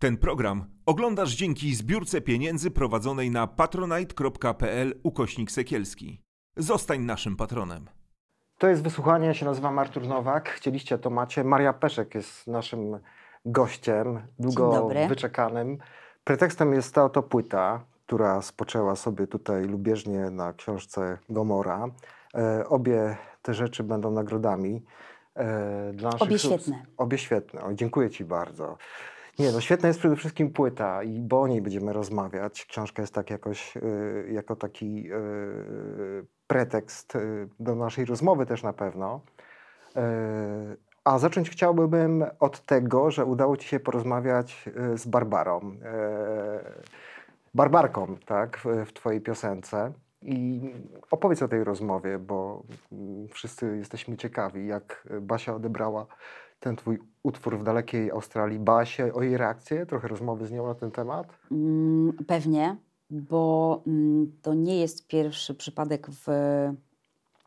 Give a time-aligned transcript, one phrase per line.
[0.00, 6.22] Ten program oglądasz dzięki zbiórce pieniędzy prowadzonej na patronite.pl ukośnik sekielski.
[6.56, 7.88] Zostań naszym patronem.
[8.58, 10.48] To jest wysłuchanie, ja się nazywam Artur Nowak.
[10.48, 11.44] Chcieliście, to macie.
[11.44, 12.98] Maria Peszek jest naszym
[13.44, 15.78] gościem, długo wyczekanym.
[16.24, 21.86] Pretekstem jest ta oto płyta, która spoczęła sobie tutaj lubieżnie na książce Gomora.
[22.34, 24.82] E, obie te rzeczy będą nagrodami.
[25.34, 26.86] E, dla naszych Obie świetne.
[26.96, 27.62] Obie świetne.
[27.62, 28.76] O, dziękuję Ci bardzo.
[29.38, 32.66] Nie, no świetna jest przede wszystkim płyta i bo o niej będziemy rozmawiać.
[32.66, 38.72] Książka jest tak jakoś, y, jako taki y, pretekst y, do naszej rozmowy też na
[38.72, 39.20] pewno.
[39.96, 40.00] Y,
[41.04, 45.60] a zacząć chciałbym od tego, że udało Ci się porozmawiać y, z Barbarą.
[45.60, 45.76] y,
[47.54, 49.92] Barbarką, tak, w, w Twojej piosence.
[50.22, 50.60] I
[51.10, 56.06] opowiedz o tej rozmowie, bo mm, wszyscy jesteśmy ciekawi, jak Basia odebrała
[56.60, 58.58] ten twój utwór w dalekiej Australii.
[58.58, 61.26] Basie, o jej reakcję, trochę rozmowy z nią na ten temat.
[61.50, 62.76] Mm, Pewnie,
[63.10, 66.28] bo mm, to nie jest pierwszy przypadek w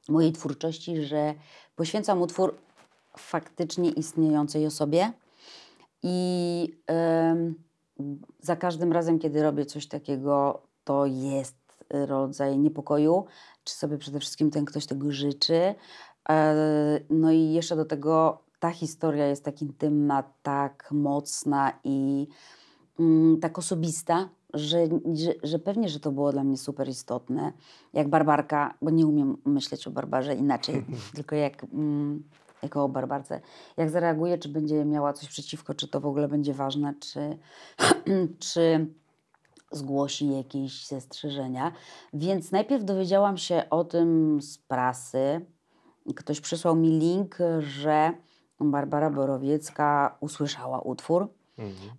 [0.09, 1.33] mojej twórczości, że
[1.75, 2.55] poświęcam utwór
[3.17, 5.11] faktycznie istniejącej osobie
[6.03, 6.67] i
[8.39, 11.55] za każdym razem, kiedy robię coś takiego, to jest
[11.89, 13.25] rodzaj niepokoju,
[13.63, 15.75] czy sobie przede wszystkim ten ktoś tego życzy.
[16.29, 16.55] E,
[17.09, 22.27] No i jeszcze do tego ta historia jest tak intymna, tak mocna i
[22.99, 27.53] mm, tak osobista, że, że, że pewnie, że to było dla mnie super istotne.
[27.93, 32.23] Jak Barbarka, bo nie umiem myśleć o Barbarze inaczej, tylko jak, mm,
[32.63, 33.41] jako o Barbarce.
[33.77, 37.37] Jak zareaguje, czy będzie miała coś przeciwko, czy to w ogóle będzie ważne, czy,
[38.49, 38.87] czy
[39.71, 41.71] zgłosi jakieś zastrzeżenia.
[42.13, 45.45] Więc najpierw dowiedziałam się o tym z prasy.
[46.15, 48.13] Ktoś przysłał mi link, że
[48.71, 51.27] Barbara Borowiecka usłyszała utwór.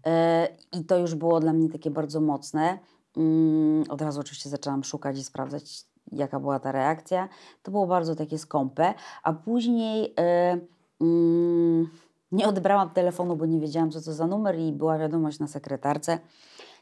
[0.07, 2.79] E, I to już było dla mnie takie bardzo mocne.
[3.17, 7.29] Mm, Od razu oczywiście zaczęłam szukać i sprawdzać, jaka była ta reakcja.
[7.63, 10.59] To było bardzo takie skąpe, a później e,
[11.01, 11.89] mm,
[12.33, 16.19] nie odebrałam telefonu, bo nie wiedziałam, co to za numer i była wiadomość na sekretarce.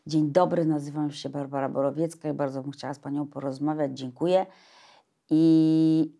[0.06, 3.98] Dzień dobry, nazywam się Barbara Borowiecka i bardzo bym chciała z Panią porozmawiać.
[3.98, 4.46] Dziękuję.
[5.30, 6.12] I,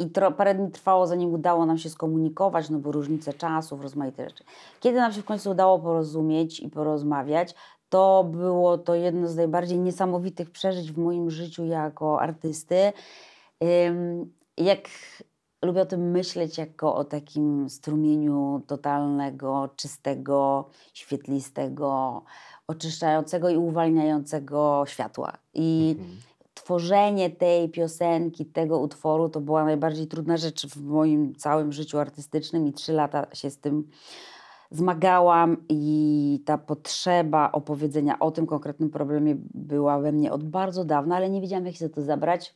[0.00, 4.28] i tro, parę dni trwało, zanim udało nam się skomunikować, no bo różnice czasów, rozmaite
[4.28, 4.44] rzeczy.
[4.80, 7.54] Kiedy nam się w końcu udało porozumieć i porozmawiać,
[7.88, 12.92] to było to jedno z najbardziej niesamowitych przeżyć w moim życiu jako artysty.
[14.56, 14.80] Jak
[15.64, 22.22] lubię o tym myśleć jako o takim strumieniu totalnego, czystego, świetlistego,
[22.66, 25.32] oczyszczającego i uwalniającego światła.
[25.54, 25.96] I
[26.70, 32.66] tworzenie tej piosenki, tego utworu to była najbardziej trudna rzecz w moim całym życiu artystycznym
[32.66, 33.88] i trzy lata się z tym
[34.70, 41.16] zmagałam i ta potrzeba opowiedzenia o tym konkretnym problemie była we mnie od bardzo dawna,
[41.16, 42.54] ale nie wiedziałam jak się za to zabrać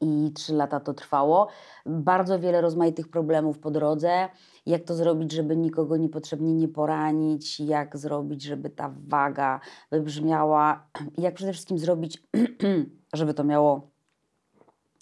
[0.00, 1.48] i trzy lata to trwało.
[1.86, 4.28] Bardzo wiele rozmaitych problemów po drodze.
[4.66, 9.60] Jak to zrobić, żeby nikogo niepotrzebnie nie poranić, jak zrobić, żeby ta waga
[9.90, 10.86] wybrzmiała,
[11.18, 12.22] jak przede wszystkim zrobić,
[13.12, 13.92] żeby to miało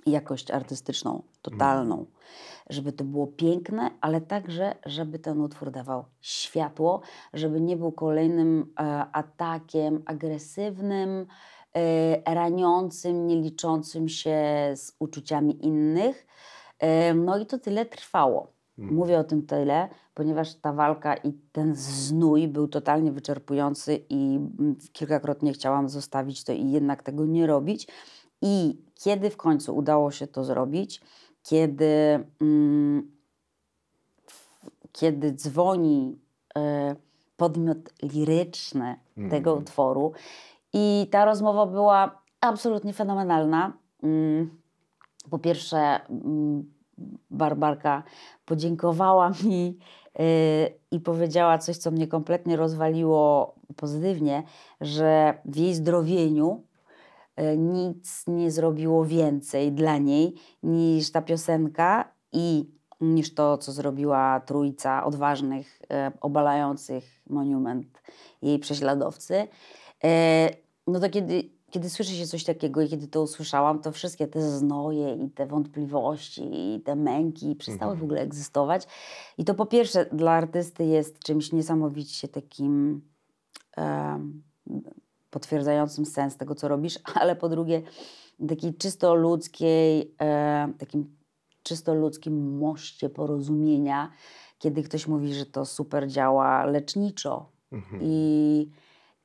[0.07, 2.07] jakość artystyczną, totalną.
[2.71, 7.01] Żeby to było piękne, ale także, żeby ten utwór dawał światło,
[7.35, 8.83] żeby nie był kolejnym e,
[9.13, 11.27] atakiem agresywnym,
[11.77, 14.39] e, raniącym, nie liczącym się
[14.75, 16.27] z uczuciami innych.
[16.79, 18.53] E, no i to tyle trwało.
[18.81, 24.77] Mówię o tym tyle, ponieważ ta walka i ten znój był totalnie wyczerpujący i mm,
[24.93, 27.89] kilkakrotnie chciałam zostawić to i jednak tego nie robić.
[28.43, 31.01] I kiedy w końcu udało się to zrobić,
[31.43, 33.11] kiedy, mm,
[34.93, 36.19] kiedy dzwoni
[36.59, 36.97] e,
[37.37, 38.97] podmiot liryczny
[39.31, 39.59] tego Mhm.
[39.59, 40.13] utworu
[40.73, 43.73] i ta rozmowa była absolutnie fenomenalna.
[44.03, 44.61] Mm,
[45.31, 46.73] Po pierwsze, mm,
[47.31, 48.03] Barbarka
[48.45, 49.79] podziękowała mi
[50.21, 50.25] y,
[50.91, 54.43] i powiedziała coś, co mnie kompletnie rozwaliło pozytywnie,
[54.81, 56.63] że w jej zdrowieniu
[57.41, 62.71] y, nic nie zrobiło więcej dla niej niż ta piosenka i
[63.01, 68.03] niż to, co zrobiła trójca odważnych, e, obalających monument
[68.43, 69.49] jej prześladowcy.
[70.87, 74.59] No to kiedy, kiedy słyszy się coś takiego i kiedy to usłyszałam, to wszystkie te
[74.59, 78.87] znoje i te wątpliwości i te męki przestały w ogóle egzystować.
[79.39, 83.03] I to po pierwsze dla artysty jest czymś niesamowicie takim
[83.77, 84.43] em,
[85.31, 87.83] potwierdzającym sens tego, co robisz, ale po drugie
[88.49, 91.17] takiej czysto ludzkiej, e, takim
[91.63, 94.11] czysto ludzkim moście porozumienia,
[94.59, 98.03] kiedy ktoś mówi, że to super działa leczniczo, Mhm.
[98.05, 98.71] i,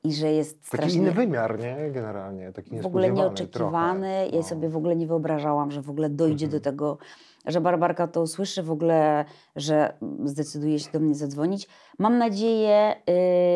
[0.06, 1.00] i że jest Taki strasznie...
[1.02, 1.92] inny wymiar, nie?
[1.92, 4.00] Generalnie, taki w ogóle nieoczekiwany.
[4.02, 4.28] trochę.
[4.36, 4.44] Ja No.
[4.44, 6.64] sobie w ogóle nie wyobrażałam, że w ogóle dojdzie do Mhm.
[6.64, 6.98] tego,
[7.46, 9.26] że Barbarka to usłyszy, w ogóle,
[9.56, 9.94] że
[10.26, 11.68] zdecyduje się do mnie zadzwonić.
[12.00, 12.96] Mam nadzieję,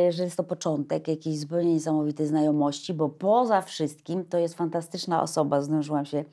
[0.09, 5.21] y, że jest to początek jakiejś zupełnie niesamowitej znajomości, bo poza wszystkim to jest fantastyczna
[5.21, 5.61] osoba.
[5.61, 6.23] Zdążyłam się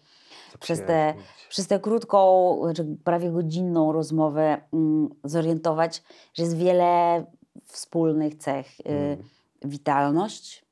[0.61, 1.15] przez tę
[1.49, 6.03] przez tę krótką, znaczy prawie godzinną rozmowę mm, zorientować,
[6.35, 7.25] że jest wiele
[7.65, 8.81] wspólnych cech.
[8.81, 9.19] Y, Mm.
[9.65, 10.65] Witalność,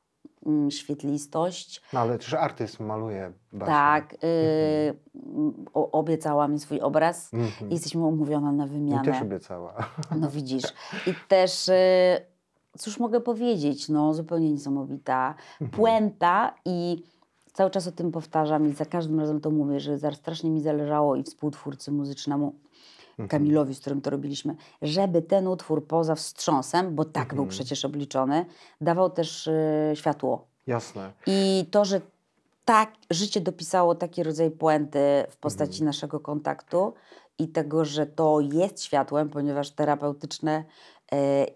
[0.46, 3.72] mm, świetlistość, No ale też artyst maluje Basia.
[3.72, 4.98] tak, y,
[5.74, 7.70] o- obiecała mi swój obraz Mhm.
[7.70, 9.04] i jesteśmy umówione na Mi wymianę.
[9.12, 9.74] też obiecała.
[10.20, 10.64] No widzisz.
[11.06, 11.74] I też, y,
[12.78, 15.70] cóż mogę powiedzieć, no zupełnie niesamowita Mhm.
[15.70, 17.02] puenta i
[17.52, 21.16] cały czas o tym powtarzam i za każdym razem to mówię, że strasznie mi zależało
[21.16, 22.63] i współtwórcy muzycznemu Mhm.
[23.28, 27.48] Kamilowi, z którym to robiliśmy, żeby ten utwór poza wstrząsem, bo tak był Mhm.
[27.48, 28.46] przecież obliczony,
[28.80, 30.44] dawał też y, światło.
[30.66, 31.12] Jasne.
[31.26, 32.00] I to, że
[32.64, 34.98] tak życie dopisało taki rodzaj puenty
[35.30, 35.86] w postaci Mhm.
[35.86, 36.94] naszego kontaktu
[37.38, 40.64] i tego, że to jest światłem, ponieważ terapeutyczne,
[41.12, 41.46] e,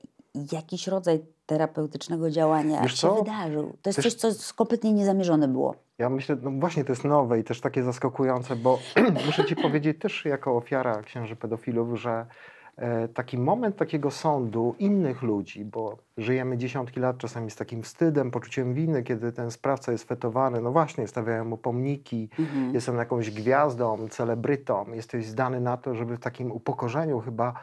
[0.53, 3.15] jakiś rodzaj terapeutycznego działania Wiesz się co?
[3.15, 3.77] wydarzył.
[3.83, 5.75] To jest Też- coś, co kompletnie niezamierzone było.
[5.99, 8.79] Ja myślę, no właśnie to jest nowe i też takie zaskakujące, bo
[9.27, 12.27] muszę ci powiedzieć też jako ofiara księży pedofilów, że
[12.77, 18.31] e, taki moment takiego sądu innych ludzi, bo żyjemy dziesiątki lat czasami z takim wstydem,
[18.31, 22.75] poczuciem winy, kiedy ten sprawca jest fetowany, no właśnie, stawiają mu pomniki, Mhm.
[22.75, 27.55] jest on jakąś gwiazdą, celebrytą, jesteś zdany na to, żeby w takim upokorzeniu chyba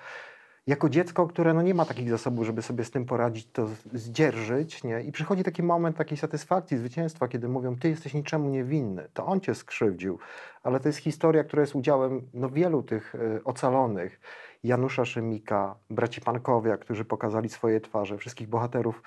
[0.67, 4.83] jako dziecko, które no nie ma takich zasobów, żeby sobie z tym poradzić, to zdzierżyć,
[4.83, 5.01] nie?
[5.01, 9.41] I przychodzi taki moment takiej satysfakcji, zwycięstwa, kiedy mówią, ty jesteś niczemu niewinny, to on
[9.41, 10.19] cię skrzywdził.
[10.63, 14.19] Ale to jest historia, która jest udziałem no, wielu tych y, ocalonych.
[14.63, 19.01] Janusza Szymika, braci Pankowia, którzy pokazali swoje twarze, wszystkich bohaterów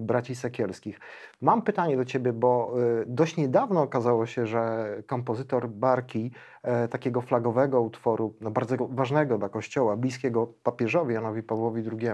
[0.00, 1.00] braci Sekielskich.
[1.40, 6.30] Mam pytanie do ciebie, bo y, dość niedawno okazało się, że kompozytor Barki,
[6.62, 12.08] e, takiego flagowego utworu, no bardzo ważnego dla Kościoła, bliskiego papieżowi Janowi Pawłowi II,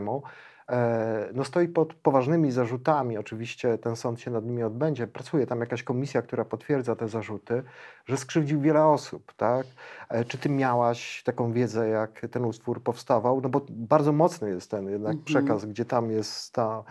[0.70, 3.18] e, no stoi pod poważnymi zarzutami.
[3.18, 5.06] Oczywiście ten sąd się nad nimi odbędzie.
[5.06, 7.62] Pracuje tam jakaś komisja, która potwierdza te zarzuty,
[8.06, 9.66] że skrzywdził wiele osób, tak?
[10.08, 13.40] E, Czy ty miałaś taką wiedzę, jak ten utwór powstawał?
[13.40, 15.24] No bo bardzo mocny jest ten jednak Mhm.
[15.24, 16.84] przekaz, gdzie tam jest ta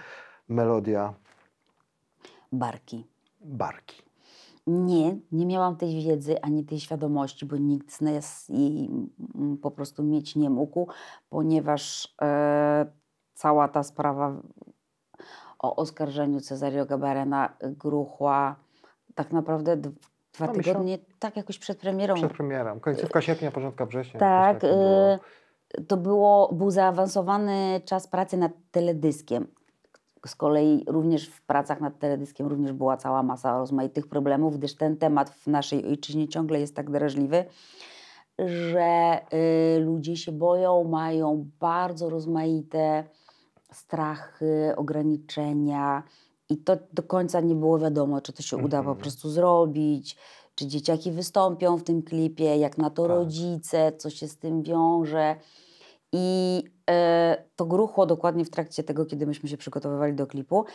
[0.51, 1.13] melodia
[2.51, 3.05] Barki.
[3.41, 4.01] barki.
[4.67, 8.89] Nie, nie miałam tej wiedzy ani tej świadomości, bo nikt z nas jej
[9.35, 10.87] mm, po prostu mieć nie mógł,
[11.29, 12.85] ponieważ e,
[13.33, 14.33] cała ta sprawa
[15.59, 18.55] o oskarżeniu Cezario Gabarena gruchła
[19.15, 19.91] tak naprawdę d-
[20.33, 22.15] dwa No, miesiąc- tygodnie, tak jakoś przed premierą.
[22.15, 22.79] Przed premierą.
[22.79, 24.19] Końcówka sierpnia, początka września.
[24.19, 24.87] tak, jakoś to było.
[24.87, 25.19] e,
[25.87, 29.47] to było, był zaawansowany czas pracy nad teledyskiem.
[30.27, 34.97] Z kolei również w pracach nad teledyskiem również była cała masa rozmaitych problemów, gdyż ten
[34.97, 37.45] temat w naszej ojczyźnie ciągle jest tak drażliwy,
[38.39, 39.19] że
[39.77, 43.03] y, ludzie się boją, mają bardzo rozmaite
[43.71, 46.03] strachy, ograniczenia
[46.49, 48.97] i to do końca nie było wiadomo, czy to się uda po Mhm.
[48.97, 50.17] prostu zrobić,
[50.55, 53.11] czy dzieciaki wystąpią w tym klipie, jak na to Tak.
[53.11, 55.35] rodzice, co się z tym wiąże.
[56.11, 60.65] I e, to gruchło dokładnie w trakcie tego, kiedy myśmy się przygotowywali do klipu.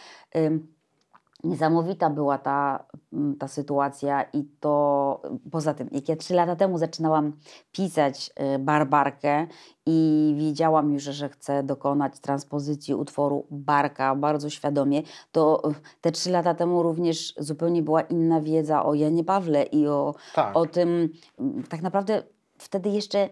[1.45, 6.79] Niesamowita była ta, mm, ta sytuacja i to poza tym, jak ja trzy lata temu
[6.79, 7.33] zaczynałam
[7.73, 9.47] pisać y, Barbarkę
[9.87, 15.03] i wiedziałam już, że chcę dokonać transpozycji utworu Barka bardzo świadomie,
[15.33, 19.87] to y, te trzy lata temu również zupełnie była inna wiedza o Janie Pawle i
[19.87, 20.57] o, Tak.
[20.57, 22.23] o tym, mm, tak naprawdę
[22.59, 23.29] wtedy jeszcze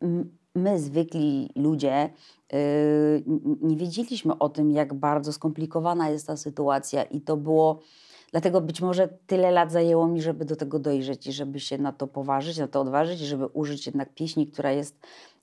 [0.00, 2.10] mm, my, zwykli ludzie,
[2.52, 2.58] yy,
[3.62, 7.80] nie wiedzieliśmy o tym, jak bardzo skomplikowana jest ta sytuacja, i to było.
[8.30, 11.92] Dlatego być może tyle lat zajęło mi, żeby do tego dojrzeć i żeby się na
[11.92, 14.96] to poważyć, na to odważyć, i żeby użyć jednak pieśni, która jest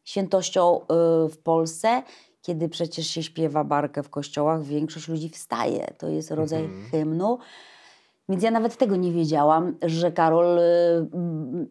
[0.04, 2.04] świętością yy, w Polsce.
[2.42, 5.94] Kiedy przecież się śpiewa barkę w kościołach, większość ludzi wstaje.
[5.98, 6.90] To jest rodzaj Mhm.
[6.92, 7.38] hymnu.
[8.30, 10.62] Więc ja nawet tego nie wiedziałam, że Karol y,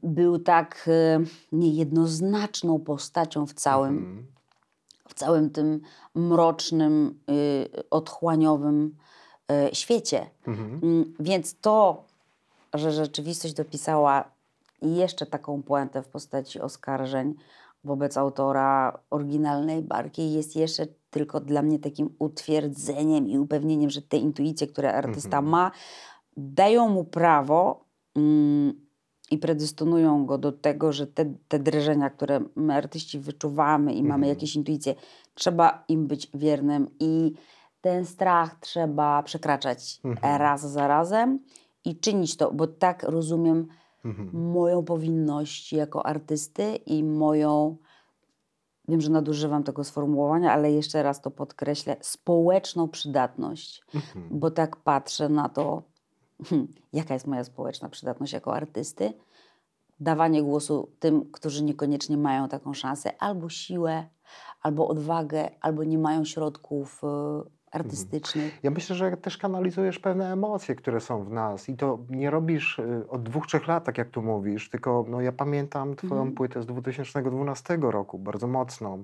[0.03, 4.27] był tak y, niejednoznaczną postacią w całym, Mhm.
[5.09, 5.81] w całym tym
[6.15, 8.97] mrocznym, y, otchłaniowym
[9.73, 10.27] świecie.
[10.47, 10.81] Mhm.
[10.83, 12.05] Mm, Więc to,
[12.75, 14.25] że rzeczywistość dopisała
[14.83, 17.35] jeszcze taką puentę w postaci oskarżeń
[17.85, 24.17] wobec autora oryginalnej barki, jest jeszcze tylko dla mnie takim utwierdzeniem i upewnieniem, że te
[24.17, 25.45] intuicje, które artysta Mhm.
[25.51, 25.71] ma,
[26.37, 27.85] dają mu prawo
[28.17, 28.73] mm,
[29.31, 34.15] i predystynują go do tego, że te, te drżenia, które my artyści wyczuwamy i mamy
[34.27, 34.29] Mhm.
[34.29, 34.95] jakieś intuicje,
[35.35, 37.33] trzeba im być wiernym i
[37.81, 40.41] ten strach trzeba przekraczać Mhm.
[40.41, 41.39] raz za razem
[41.85, 43.67] i czynić to, bo tak rozumiem
[44.05, 44.31] Mhm.
[44.33, 47.77] moją powinność jako artysty i moją,
[48.89, 54.29] wiem, że nadużywam tego sformułowania, ale jeszcze raz to podkreślę, społeczną przydatność, Mhm.
[54.31, 55.83] bo tak patrzę na to,
[56.45, 59.13] hmm, jaka jest moja społeczna przydatność jako artysty.
[60.01, 64.07] Dawanie głosu tym, którzy niekoniecznie mają taką szansę, albo siłę,
[64.63, 68.59] albo odwagę, albo nie mają środków y, artystycznych.
[68.63, 72.79] Ja myślę, że też kanalizujesz pewne emocje, które są w nas i to nie robisz
[72.79, 76.33] y, od dwóch, trzech lat, tak jak tu mówisz, tylko no, ja pamiętam twoją Mhm.
[76.35, 79.03] płytę z 2012 roku, bardzo mocną.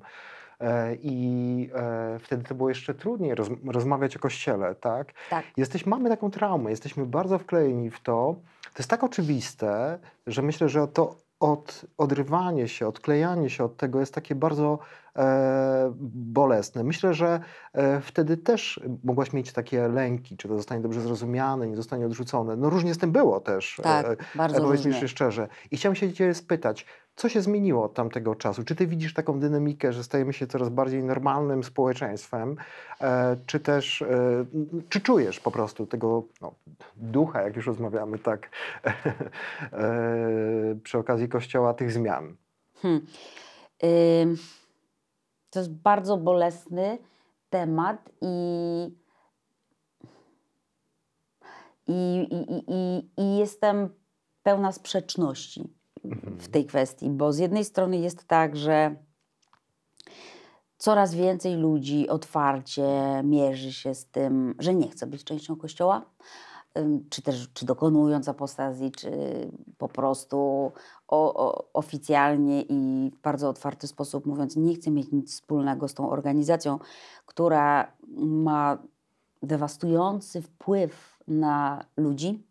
[0.60, 5.12] E, I e, wtedy to było jeszcze trudniej roz, rozmawiać o kościele, tak?
[5.30, 5.44] Tak.
[5.56, 8.34] Jesteś, mamy taką traumę, jesteśmy bardzo wklejeni w to.
[8.62, 14.00] To jest tak oczywiste, że myślę, że to od, odrywanie się, odklejanie się od tego
[14.00, 14.78] jest takie bardzo
[15.16, 16.84] e, bolesne.
[16.84, 17.40] Myślę, że
[17.72, 22.56] e, wtedy też mogłaś mieć takie lęki, czy to zostanie dobrze zrozumiane, nie zostanie odrzucone.
[22.56, 23.80] No różnie z tym było też.
[23.82, 24.90] Tak, e, bardzo Powiedzmy różnie.
[24.90, 25.48] jeszcze szczerze.
[25.70, 26.86] I chciałem się Ciebie spytać,
[27.18, 28.64] co się zmieniło od tamtego czasu?
[28.64, 32.56] Czy Ty widzisz taką dynamikę, że stajemy się coraz bardziej normalnym społeczeństwem?
[33.00, 34.06] E, czy też, e,
[34.88, 36.54] czy czujesz po prostu tego no,
[36.96, 38.50] ducha, jak już rozmawiamy tak,
[38.84, 38.90] e,
[40.82, 42.36] przy okazji Kościoła, tych zmian?
[42.82, 43.06] Hmm.
[45.50, 46.98] To jest bardzo bolesny
[47.50, 48.36] temat i,
[51.86, 53.88] i, i- i, i jestem
[54.42, 55.77] pełna sprzeczności
[56.38, 58.96] w tej kwestii, bo z jednej strony jest tak, że
[60.78, 62.86] coraz więcej ludzi otwarcie
[63.24, 66.04] mierzy się z tym, że nie chce być częścią Kościoła,
[67.10, 69.10] czy też czy dokonując apostazji, czy
[69.78, 70.38] po prostu
[71.08, 75.94] o, o, oficjalnie i w bardzo otwarty sposób mówiąc, nie chcę mieć nic wspólnego z
[75.94, 76.78] tą organizacją,
[77.26, 78.78] która ma
[79.42, 82.42] dewastujący wpływ na ludzi,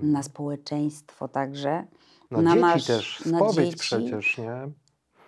[0.00, 1.86] na społeczeństwo także.
[2.30, 3.78] Na, na dzieci nasz- też, na spowiedź dzieci.
[3.78, 4.70] przecież, nie?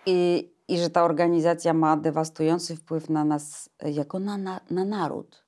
[0.06, 4.84] I, I że ta organizacja ma dewastujący wpływ na nas e, jako na, na, na
[4.84, 5.46] naród.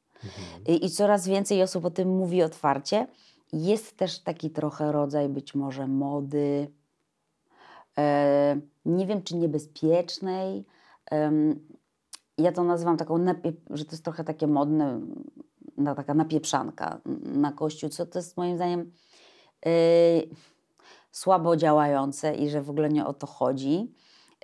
[0.66, 3.06] I, I coraz więcej osób o tym mówi otwarcie.
[3.52, 6.72] Jest też taki trochę rodzaj być może mody,
[7.98, 10.64] e, nie wiem czy niebezpiecznej.
[11.10, 11.66] Em,
[12.38, 13.24] ja to nazywam taką,
[13.70, 15.00] że to jest trochę takie modne,
[15.76, 18.92] na, taka napieprzanka na kościół, co to jest moim zdaniem
[19.66, 19.70] e,
[21.10, 23.92] słabo działające i że w ogóle nie o to chodzi.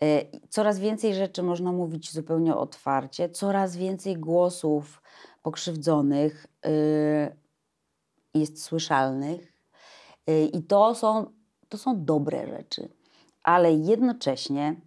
[0.02, 5.02] E, Coraz więcej rzeczy można mówić zupełnie otwarcie, coraz więcej głosów
[5.42, 7.36] pokrzywdzonych e,
[8.34, 9.54] jest słyszalnych
[10.26, 11.26] E, i to są,
[11.68, 12.88] to są dobre rzeczy,
[13.42, 14.80] ale jednocześnie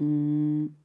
[0.00, 0.76] mm,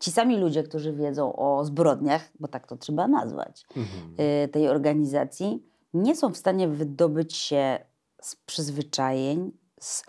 [0.00, 4.50] ci sami ludzie, którzy wiedzą o zbrodniach, bo tak to trzeba nazwać, Mhm.
[4.50, 5.62] tej organizacji,
[5.94, 7.78] nie są w stanie wydobyć się
[8.20, 10.04] z przyzwyczajeń, z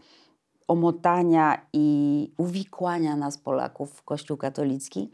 [0.67, 5.11] omotania i uwikłania nas Polaków w Kościół katolicki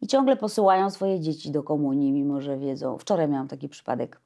[0.00, 2.98] i ciągle posyłają swoje dzieci do komunii, mimo że wiedzą.
[2.98, 4.20] Wczoraj miałam taki przypadek.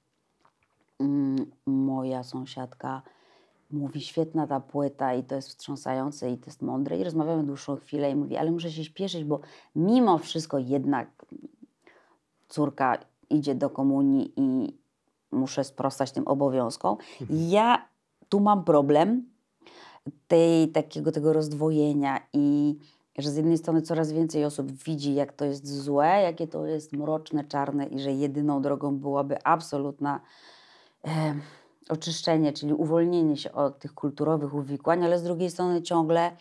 [1.01, 3.03] Mm, Moja sąsiadka
[3.71, 6.99] mówi, świetna ta płyta i to jest wstrząsające i to jest mądre.
[6.99, 9.41] I rozmawiamy dłuższą chwilę i mówi, ale muszę się śpieszyć, bo
[9.77, 11.27] mimo wszystko jednak
[12.49, 12.99] córka
[13.31, 14.79] idzie do komunii i
[15.33, 16.97] muszę sprostać tym obowiązkom.
[17.31, 17.89] Ja
[18.29, 19.25] tu mam problem
[20.29, 22.79] tej, takiego tego rozdwojenia i
[23.19, 26.93] że z jednej strony coraz więcej osób widzi, jak to jest złe, jakie to jest
[26.93, 30.21] mroczne, czarne i że jedyną drogą byłaby absolutna
[31.05, 31.35] e,
[31.89, 36.37] oczyszczenie, czyli uwolnienie się od tych kulturowych uwikłań, ale z drugiej strony ciągle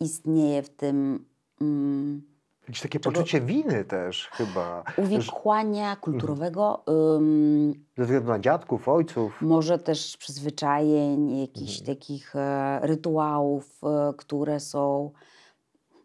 [0.00, 1.24] istnieje w tym
[1.60, 2.31] mm,
[2.72, 4.84] Jakieś takie Czego- poczucie winy też chyba.
[4.96, 6.82] uwikłania kulturowego,
[7.16, 9.42] ym, Ze względu na dziadków, ojców.
[9.42, 11.96] może też przyzwyczajeń, jakichś Mhm.
[11.96, 15.10] takich e, rytuałów, e, które są,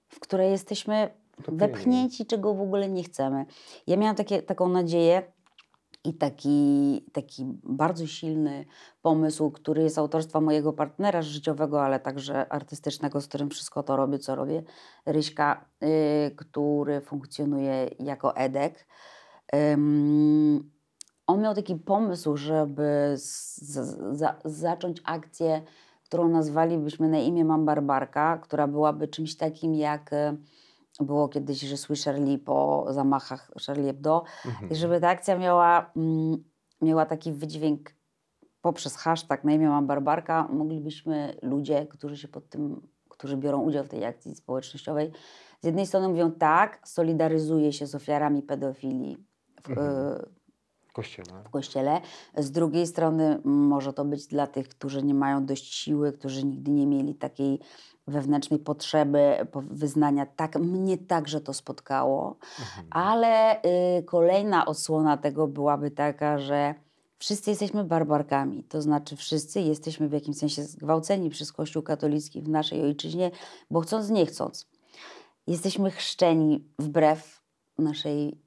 [0.07, 1.09] w które jesteśmy
[1.47, 3.45] wepchnięci, czego w ogóle nie chcemy.
[3.87, 5.23] Ja miałam takie, taką nadzieję
[6.07, 8.65] i taki, taki bardzo silny
[9.01, 14.19] pomysł, który jest autorstwa mojego partnera życiowego, ale także artystycznego, z którym wszystko to robię,
[14.19, 14.63] co robię,
[15.05, 18.87] Ryśka, y, który funkcjonuje jako edek.
[19.73, 20.71] Ym,
[21.27, 25.61] on miał taki pomysł, żeby z, z, za, zacząć akcję,
[26.03, 30.37] którą nazwalibyśmy na imię Mam Barbarka, która byłaby czymś takim jak e,
[30.99, 34.71] było kiedyś, że słyszę Charlie po zamachach Charlie Hebdo Mhm.
[34.71, 36.43] i żeby ta akcja miała, mm,
[36.81, 37.89] miała taki wydźwięk
[38.61, 43.83] poprzez hashtag na imię Mam Barbarka, moglibyśmy ludzie, którzy się pod tym, którzy biorą udział
[43.83, 45.11] w tej akcji społecznościowej,
[45.61, 49.17] z jednej strony mówią tak, solidaryzuję się z ofiarami pedofilii,
[49.63, 50.25] w, Mhm.
[50.97, 51.43] W kościele.
[51.45, 52.01] w kościele.
[52.37, 56.71] Z drugiej strony może to być dla tych, którzy nie mają dość siły, którzy nigdy
[56.71, 57.59] nie mieli takiej
[58.07, 60.25] wewnętrznej potrzeby po- wyznania.
[60.25, 62.35] Tak, mnie także to spotkało.
[62.59, 62.87] Mhm.
[62.89, 63.61] Ale
[63.99, 66.75] y, kolejna odsłona tego byłaby taka, że
[67.19, 68.63] wszyscy jesteśmy barbarkami.
[68.63, 73.31] To znaczy wszyscy jesteśmy w jakimś sensie zgwałceni przez Kościół katolicki w naszej ojczyźnie,
[73.71, 74.67] bo chcąc, nie chcąc.
[75.47, 77.41] Jesteśmy chrzczeni wbrew
[77.77, 78.41] naszej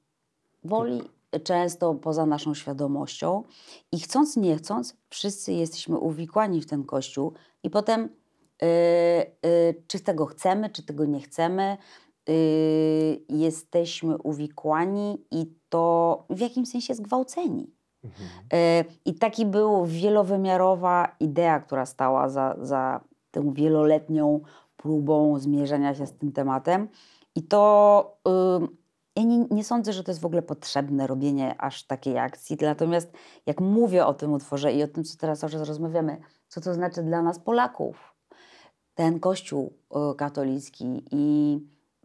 [0.63, 1.01] woli,
[1.39, 3.43] często poza naszą świadomością.
[3.91, 7.33] I chcąc, nie chcąc, wszyscy jesteśmy uwikłani w ten Kościół
[7.63, 8.09] i potem
[8.63, 8.65] y,
[9.45, 11.77] y, czy tego chcemy, czy tego nie chcemy,
[12.29, 17.73] y, jesteśmy uwikłani i to w jakimś sensie zgwałceni.
[18.03, 18.29] Mhm.
[18.53, 24.41] Y, I taki był wielowymiarowa idea, która stała za, za tą wieloletnią
[24.77, 26.87] próbą zmierzenia się z tym tematem.
[27.35, 28.17] I to
[29.21, 32.57] ja nie, nie sądzę, że to jest w ogóle potrzebne robienie aż takiej akcji.
[32.61, 33.11] Natomiast
[33.45, 37.21] jak mówię o tym utworze i o tym, co teraz rozmawiamy, co to znaczy dla
[37.21, 38.15] nas Polaków,
[38.95, 39.73] ten Kościół
[40.13, 41.59] y, katolicki i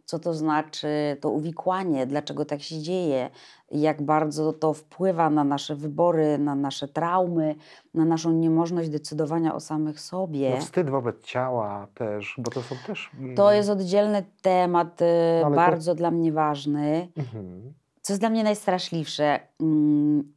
[0.07, 0.87] co to znaczy
[1.21, 3.29] to uwikłanie, dlaczego tak się dzieje,
[3.71, 7.55] jak bardzo to wpływa na nasze wybory, na nasze traumy,
[7.93, 10.49] na naszą niemożność decydowania o samych sobie.
[10.49, 13.09] No wstyd wobec ciała też, bo to są też...
[13.19, 15.05] mm, To jest oddzielny temat, y,
[15.41, 17.07] to- bardzo dla mnie ważny.
[17.17, 17.73] Mhm.
[18.01, 20.33] Co jest dla mnie najstraszliwsze, mm,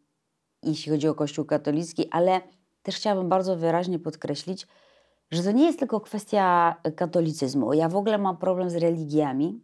[0.62, 2.40] jeśli chodzi o Kościół katolicki, ale
[2.82, 4.66] też chciałabym bardzo wyraźnie podkreślić,
[5.30, 7.72] że to nie jest tylko kwestia katolicyzmu.
[7.72, 9.60] Ja w ogóle mam problem z religiami,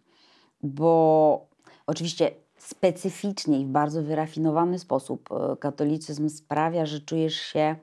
[0.62, 1.46] bo
[1.86, 7.76] oczywiście specyficznie i w bardzo wyrafinowany sposób e, katolicyzm sprawia, że czujesz się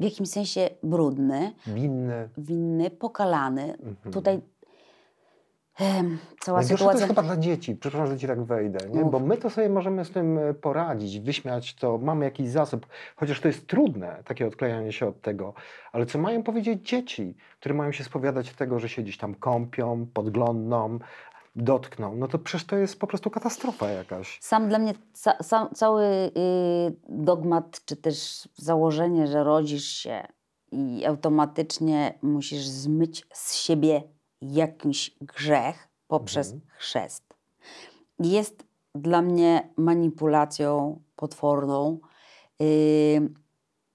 [0.00, 2.28] w jakimś sensie brudny, Winny.
[2.38, 3.62] winny, pokalany.
[3.62, 4.12] Mhm.
[4.12, 4.40] Tutaj
[6.40, 6.92] cała Najgorsze to sytuacja.
[6.92, 9.04] jest chyba dla dzieci, przepraszam, że ci tak wejdę, nie?
[9.04, 13.40] Bo my to sobie możemy z tym e, poradzić, wyśmiać to, mamy jakiś zasób, chociaż
[13.40, 15.54] to jest trudne, takie odklejanie się od tego,
[15.92, 20.06] ale co mają powiedzieć dzieci, które mają się spowiadać tego, że się gdzieś tam kąpią,
[20.14, 20.98] podglądną,
[21.56, 24.38] dotkną, no to przecież to jest po prostu katastrofa jakaś.
[24.40, 26.30] Sam dla mnie ca, sam, cały y,
[27.08, 30.26] dogmat, czy też założenie, że rodzisz się
[30.72, 34.02] i automatycznie musisz zmyć z siebie
[34.42, 36.70] jakiś grzech poprzez Mhm.
[36.78, 37.24] chrzest,
[38.18, 41.98] jest dla mnie manipulacją potworną
[42.62, 43.28] y,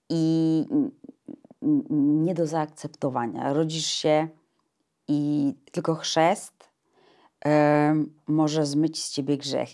[0.10, 0.65] i
[1.91, 3.53] nie do zaakceptowania.
[3.53, 4.27] Rodzisz się
[5.08, 6.69] i tylko chrzest
[7.41, 9.69] em, może zmyć z ciebie grzech.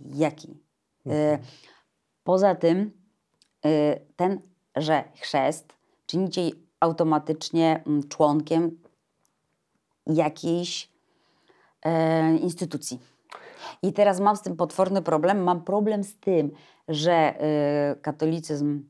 [0.00, 0.50] Jaki?
[1.06, 1.40] E, Mhm.
[2.24, 2.90] Poza tym,
[3.64, 4.40] e, ten,
[4.76, 6.42] że chrzest czyni cię
[6.80, 8.78] automatycznie mm, członkiem
[10.06, 10.90] jakiejś
[11.84, 12.98] e, instytucji.
[13.82, 15.42] I teraz mam z tym potworny problem.
[15.42, 16.50] Mam problem z tym,
[16.88, 18.82] że e, katolicyzm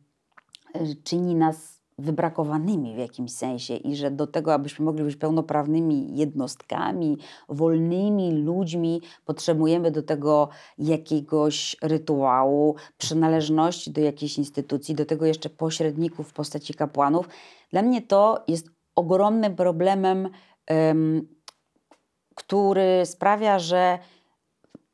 [0.75, 6.17] e, czyni nas wybrakowanymi w jakimś sensie i że do tego, abyśmy mogli być pełnoprawnymi
[6.17, 10.49] jednostkami, wolnymi ludźmi, potrzebujemy do tego
[10.79, 17.29] jakiegoś rytuału, przynależności do jakiejś instytucji, do tego jeszcze pośredników w postaci kapłanów.
[17.71, 20.31] Dla mnie to jest ogromnym problemem, em,
[22.35, 23.99] który sprawia, że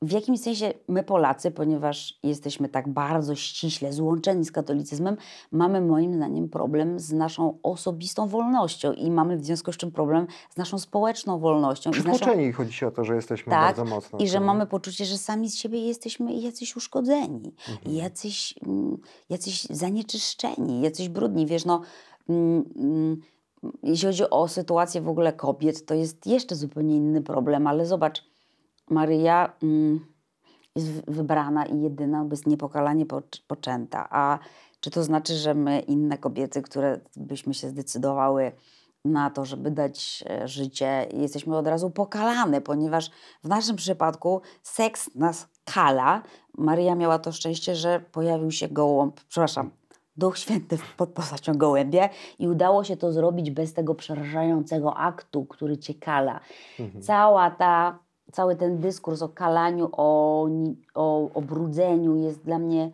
[0.03, 5.17] w jakimś sensie my Polacy, ponieważ jesteśmy tak bardzo ściśle złączeni z katolicyzmem,
[5.53, 10.27] mamy moim zdaniem problem z naszą osobistą wolnością i mamy w związku z czym problem
[10.51, 11.91] z naszą społeczną wolnością.
[11.91, 12.11] i z naszą...
[12.11, 14.19] Przytłoczeni chodzi się o to, że jesteśmy Tak, bardzo mocno.
[14.19, 14.45] I że tym.
[14.45, 17.97] mamy poczucie, że sami z siebie jesteśmy jacyś uszkodzeni, Mhm.
[17.97, 18.99] jacyś, mm,
[19.31, 21.47] jacyś zanieczyszczeni, jacyś brudni.
[21.47, 21.81] Wiesz, no,
[22.29, 23.21] mm, mm,
[23.83, 28.25] jeśli chodzi o sytuację w ogóle kobiet, to jest jeszcze zupełnie inny problem, ale zobacz,
[28.91, 30.07] Maryja mm,
[30.77, 34.09] jest wy- wybrana i jedyna, bez niepokalanie pocz- poczęta.
[34.11, 34.39] A
[34.81, 38.53] czy to znaczy, że my, inne kobiety, które byśmy się zdecydowały
[39.05, 43.11] na to, żeby dać e, życie, jesteśmy od razu pokalane, ponieważ
[43.45, 46.23] w naszym przypadku seks nas kala.
[46.59, 49.71] Maryja miała to szczęście, że pojawił się gołąb, przepraszam,
[50.17, 55.79] Duch Święty pod postacią gołębia i udało się to zrobić bez tego przerażającego aktu, który
[55.79, 56.41] cię kala.
[56.81, 57.03] Mhm.
[57.03, 57.99] Cała ta,
[58.33, 60.49] cały ten dyskurs o kalaniu, o,
[60.95, 62.91] o obrudzeniu jest dla mnie...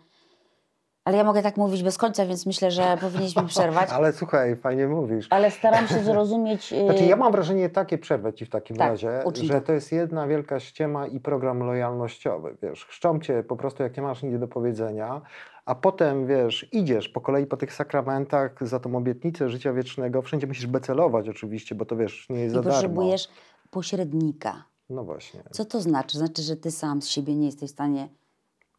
[1.04, 3.90] Ale ja mogę tak mówić bez końca, więc myślę, że powinniśmy przerwać.
[3.90, 5.26] Ale słuchaj, fajnie mówisz.
[5.30, 6.72] Ale staram się zrozumieć...
[6.72, 9.66] y, Znaczy, ja mam wrażenie takie, przerwę ci w takim Tak, razie, że to.
[9.66, 14.02] to jest jedna wielka ściema i program lojalnościowy, wiesz, chrzczą cię po prostu jak nie
[14.02, 15.20] masz nic do powiedzenia,
[15.68, 20.46] a potem, wiesz, idziesz po kolei po tych sakramentach za tą obietnicę życia wiecznego, wszędzie
[20.46, 22.72] musisz becelować oczywiście, bo to wiesz, nie jest I za darmo.
[22.74, 23.28] potrzebujesz
[23.70, 24.64] pośrednika.
[24.90, 25.42] No właśnie.
[25.50, 26.18] Co to znaczy?
[26.18, 28.08] Znaczy, że ty sam z siebie nie jesteś w stanie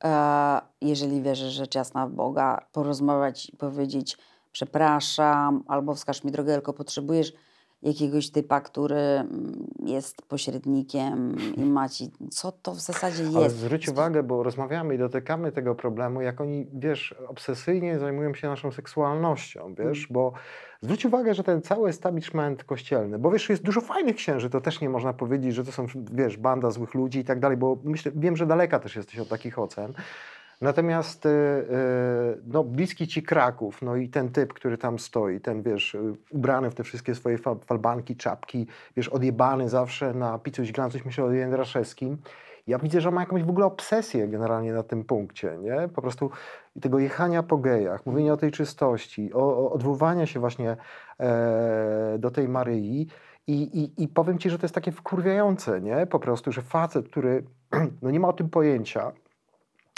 [0.03, 4.17] e, jeżeli wierzysz rzecz jasna w Boga, porozmawiać i powiedzieć
[4.51, 7.33] przepraszam, albo wskaż mi drogę, tylko potrzebujesz
[7.81, 13.35] jakiegoś typa, który mm, jest pośrednikiem i ma ci, co to w zasadzie jest.
[13.35, 18.47] Ale zwróć uwagę, bo rozmawiamy i dotykamy tego problemu, jak oni, wiesz, obsesyjnie zajmują się
[18.47, 20.33] naszą seksualnością, wiesz, bo
[20.81, 24.81] zwróć uwagę, że ten cały establishment kościelny, bo wiesz, jest dużo fajnych księży, to też
[24.81, 28.11] nie można powiedzieć, że to są, wiesz, banda złych ludzi i tak dalej, bo myślę,
[28.15, 29.93] wiem, że daleka też jesteś od takich ocen.
[30.61, 35.61] Natomiast y, y, no, bliski ci Kraków, no i ten typ, który tam stoi, ten
[35.61, 40.71] wiesz, y, ubrany w te wszystkie swoje fa falbanki, czapki, wiesz, odjebany zawsze na picuś
[40.71, 42.17] glancuś, myślę o Jędraszewskim.
[42.67, 45.89] Ja widzę, że ma jakąś w ogóle obsesję generalnie na tym punkcie, nie?
[45.95, 46.29] Po prostu
[46.81, 50.77] tego jechania po gejach, mówienia o tej czystości, o, o odwoływania się właśnie
[51.19, 53.07] e, do tej Maryi.
[53.47, 56.07] I, i, I powiem ci, że to jest takie wkurwiające, nie?
[56.07, 57.43] Po prostu, że facet, który
[58.01, 59.11] no nie ma o tym pojęcia,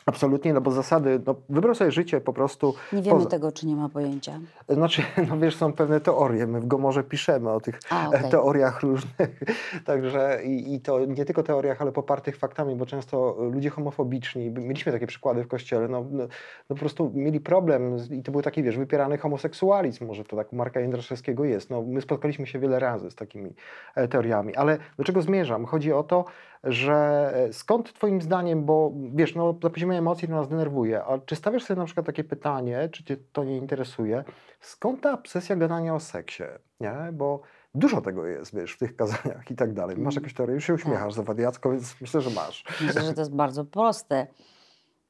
[0.05, 2.73] Absolutnie, no bo zasady, no wybrał sobie życie po prostu.
[2.93, 4.39] Nie wiemy poza- tego, czy nie ma pojęcia.
[4.69, 6.47] Znaczy, no wiesz, są pewne teorie.
[6.47, 8.31] My w Gomorze piszemy o tych A, okej.
[8.31, 9.39] teoriach różnych.
[9.85, 14.91] Także i, i to nie tylko teoriach, ale popartych faktami, bo często ludzie homofobiczni, mieliśmy
[14.91, 16.23] takie przykłady w kościele, no, no,
[16.69, 20.35] no po prostu mieli problem z, i to był taki, wiesz, wypierany homoseksualizm, może to
[20.35, 21.69] tak u Marka Jędraszewskiego jest.
[21.69, 23.53] No, my spotkaliśmy się wiele razy z takimi
[23.95, 25.65] e, teoriami, ale do czego zmierzam?
[25.65, 26.25] Chodzi o to,
[26.63, 31.19] że e, skąd twoim zdaniem, bo wiesz, no na poziomie emocji to nas denerwuje, a
[31.19, 34.23] czy stawiasz sobie na przykład takie pytanie, czy cię to nie interesuje,
[34.59, 36.43] skąd ta obsesja gadania o seksie,
[36.79, 36.95] nie?
[37.13, 37.41] Bo
[37.75, 39.97] dużo tego jest, wiesz, w tych kazaniach i tak dalej.
[39.97, 40.55] Masz jakąś teorię?
[40.55, 42.63] Już się uśmiechasz za wadiacko, więc myślę, że masz.
[42.81, 44.27] Myślę, że to jest bardzo proste.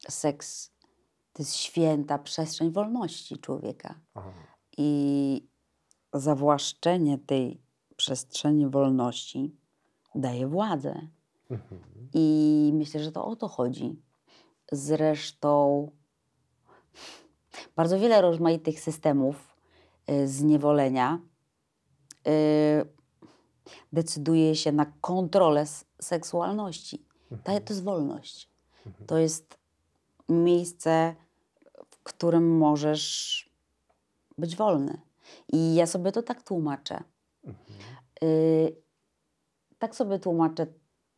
[0.09, 0.71] Seks
[1.33, 3.95] to jest święta przestrzeń wolności człowieka.
[4.15, 4.31] Aha.
[4.77, 5.47] I
[6.13, 7.61] zawłaszczenie tej
[7.95, 9.55] przestrzeni wolności
[10.15, 11.07] daje władzę.
[12.13, 14.01] I myślę, że to o to chodzi.
[14.71, 15.91] Zresztą
[17.75, 19.57] bardzo wiele rozmaitych systemów
[20.09, 21.19] y, zniewolenia
[22.27, 22.85] y,
[23.93, 25.65] decyduje się na kontrolę
[26.01, 27.05] seksualności.
[27.43, 28.49] To jest wolność.
[29.07, 29.57] To jest
[30.29, 31.15] miejsce,
[31.91, 33.49] w którym możesz
[34.37, 35.01] być wolny.
[35.53, 37.03] I ja sobie to tak tłumaczę.
[38.23, 38.75] Y,
[39.79, 40.67] tak sobie tłumaczę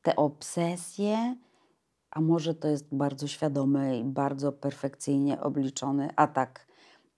[0.03, 1.35] te obsesje,
[2.11, 6.67] a może to jest bardzo świadomy i bardzo perfekcyjnie obliczony atak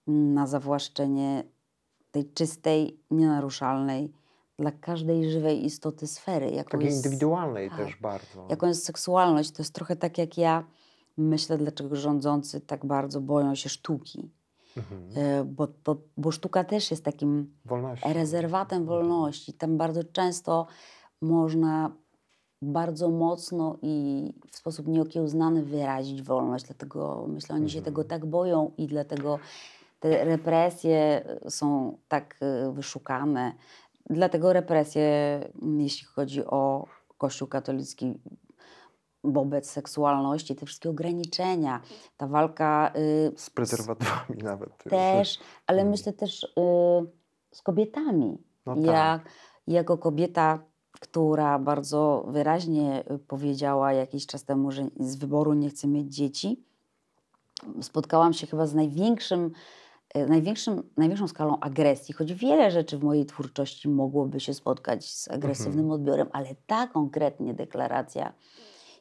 [0.06, 1.44] na zawłaszczenie
[2.10, 4.12] tej czystej, nienaruszalnej
[4.58, 6.50] dla każdej żywej istoty sfery.
[6.50, 7.78] Jaką Takiej jest, indywidualnej tak.
[7.78, 8.46] też bardzo.
[8.50, 9.50] jaką jest seksualność.
[9.50, 10.64] To jest trochę tak jak ja
[11.16, 14.30] myślę, dlaczego rządzący tak bardzo boją się sztuki.
[14.76, 15.18] Mhm.
[15.40, 18.12] Y, Bo, bo, bo sztuka też jest takim Wolności.
[18.12, 19.52] rezerwatem wolności.
[19.52, 20.66] Tam bardzo często
[21.20, 21.92] można
[22.62, 26.64] bardzo mocno i w sposób nieokiełznany wyrazić wolność.
[26.64, 29.38] Dlatego myślę, oni się tego tak boją i dlatego
[30.00, 32.36] te represje y, są tak
[32.68, 33.52] y, wyszukane.
[34.10, 36.86] Dlatego represje, mm, jeśli chodzi o
[37.18, 38.14] Kościół katolicki
[39.24, 41.80] wobec seksualności, te wszystkie ograniczenia,
[42.16, 44.84] ta walka y, Z prezerwatywami nawet.
[44.84, 45.90] też, ale Mm.
[45.90, 46.48] myślę też y,
[47.52, 48.38] z kobietami.
[48.66, 49.20] No tak.
[49.66, 50.58] jako kobieta,
[51.00, 56.62] która bardzo wyraźnie y, powiedziała jakiś czas temu, że z wyboru nie chce mieć dzieci,
[57.82, 59.50] spotkałam się chyba z największym,
[60.16, 65.28] y, największym, największą skalą agresji, choć wiele rzeczy w mojej twórczości mogłoby się spotkać z
[65.28, 66.00] agresywnym Mhm.
[66.00, 68.32] odbiorem, ale ta konkretnie deklaracja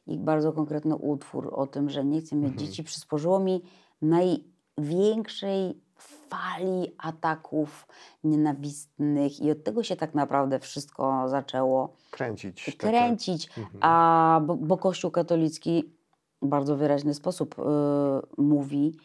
[0.07, 2.67] i bardzo konkretny utwór o tym, że nie chcę mieć Mhm.
[2.67, 3.61] dzieci, przysporzyło mi
[4.01, 7.87] największej fali ataków
[8.23, 12.65] nienawistnych i od tego się tak naprawdę wszystko zaczęło Kręcić.
[12.65, 13.77] takie- kręcić, Mhm.
[13.81, 15.93] a bo, bo Kościół katolicki
[16.41, 17.61] w bardzo wyraźny sposób y,
[18.41, 18.97] mówi,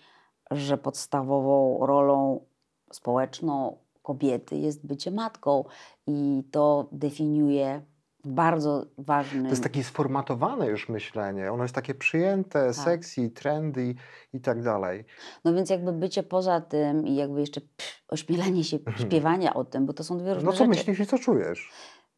[0.50, 2.44] że podstawową rolą
[2.92, 5.64] społeczną kobiety jest bycie matką
[6.06, 7.82] i to definiuje
[8.24, 11.52] bardzo ważny To jest takie sformatowane już myślenie.
[11.52, 12.74] Ono jest takie przyjęte, Tak.
[12.74, 13.94] sexy, trendy
[14.32, 15.04] i tak dalej.
[15.44, 19.86] No więc jakby bycie poza tym i jakby jeszcze pff, ośmielenie się śpiewania o tym,
[19.86, 20.68] bo to są dwie różne No co rzeczy.
[20.68, 21.70] myślisz i co czujesz?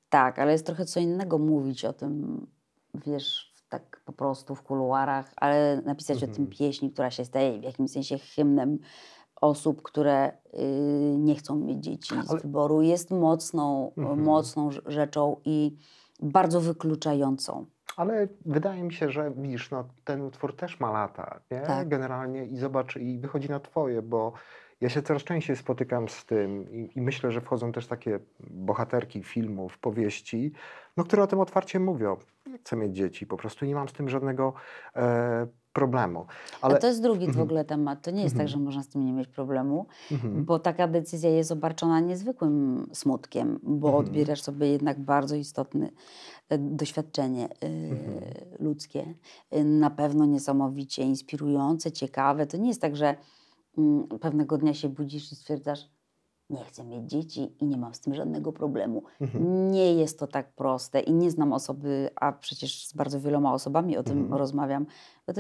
[0.09, 2.47] Tak, ale jest trochę co innego mówić o tym,
[2.95, 6.49] wiesz, tak po prostu w kuluarach, ale napisać o tym Mhm.
[6.49, 8.79] pieśni, która się staje w jakimś sensie hymnem
[9.43, 10.59] osób, które y,
[11.19, 14.23] nie chcą mieć dzieci z Ale- wyboru, jest mocną, Mhm.
[14.23, 15.77] mocną rz- rzeczą i
[16.23, 17.67] bardzo wykluczającą.
[17.97, 21.61] Ale wydaje mi się, że widzisz, no, ten utwór też ma lata, nie?
[21.61, 21.89] Tak.
[21.89, 24.33] Generalnie i zobacz, i wychodzi na twoje, bo
[24.81, 28.19] ja się coraz częściej spotykam z tym i, i myślę, że wchodzą też takie
[28.51, 30.53] bohaterki filmów, powieści,
[30.97, 32.17] no, które o tym otwarcie mówią.
[32.47, 34.53] Nie chcę mieć dzieci, po prostu nie mam z tym żadnego
[34.97, 36.27] e, problemu.
[36.61, 36.75] Ale...
[36.77, 37.43] A to jest drugi w Mhm.
[37.47, 38.03] ogóle temat.
[38.03, 38.49] To nie jest tak, Mhm.
[38.49, 40.45] że można z tym nie mieć problemu, Mhm.
[40.45, 45.91] bo taka decyzja jest obarczona niezwykłym smutkiem, bo odbierasz sobie jednak bardzo istotne
[46.49, 47.69] e, doświadczenie e,
[48.59, 49.15] ludzkie.
[49.51, 52.47] E, Na pewno niesamowicie inspirujące, ciekawe.
[52.47, 53.15] To nie jest tak, że
[53.79, 55.89] mm, pewnego dnia się budzisz i stwierdzasz,
[56.53, 59.03] nie chcę mieć dzieci i nie mam z tym żadnego problemu.
[59.21, 59.71] Mhm.
[59.71, 63.97] Nie jest to tak proste i nie znam osoby, a przecież z bardzo wieloma osobami
[63.97, 64.39] o tym Mhm.
[64.39, 64.87] rozmawiam.
[65.27, 65.33] To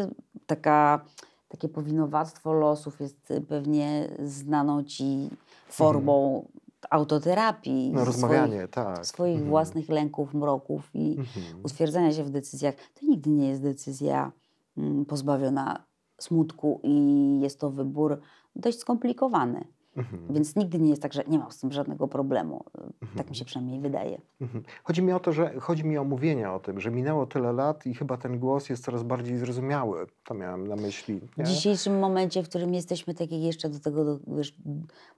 [0.46, 1.04] taka,
[1.48, 5.30] takie powinowactwo losów jest pewnie znaną ci
[5.68, 6.46] formą
[6.90, 9.06] autoterapii, No, swoich, rozmawianie, tak.
[9.06, 9.50] swoich Mhm.
[9.50, 11.64] własnych lęków, mroków i Mhm.
[11.64, 12.74] utwierdzania się w decyzjach.
[13.00, 14.32] To nigdy nie jest decyzja
[14.78, 15.84] mm, pozbawiona
[16.18, 18.20] smutku i jest to wybór
[18.56, 19.64] dość skomplikowany.
[19.96, 20.26] Mhm.
[20.34, 22.64] Więc nigdy nie jest tak, że nie mam z tym żadnego problemu.
[22.72, 23.28] Tak Mhm.
[23.30, 24.20] mi się przynajmniej wydaje.
[24.40, 24.64] Mhm.
[24.84, 27.86] Chodzi mi o to, że chodzi mi o mówienie o tym, że minęło tyle lat
[27.86, 30.06] i chyba ten głos jest coraz bardziej zrozumiały.
[30.24, 31.20] To miałem na myśli.
[31.20, 31.44] W Nie?
[31.44, 34.54] dzisiejszym momencie, w którym jesteśmy tak jak jeszcze do tego do, wiesz,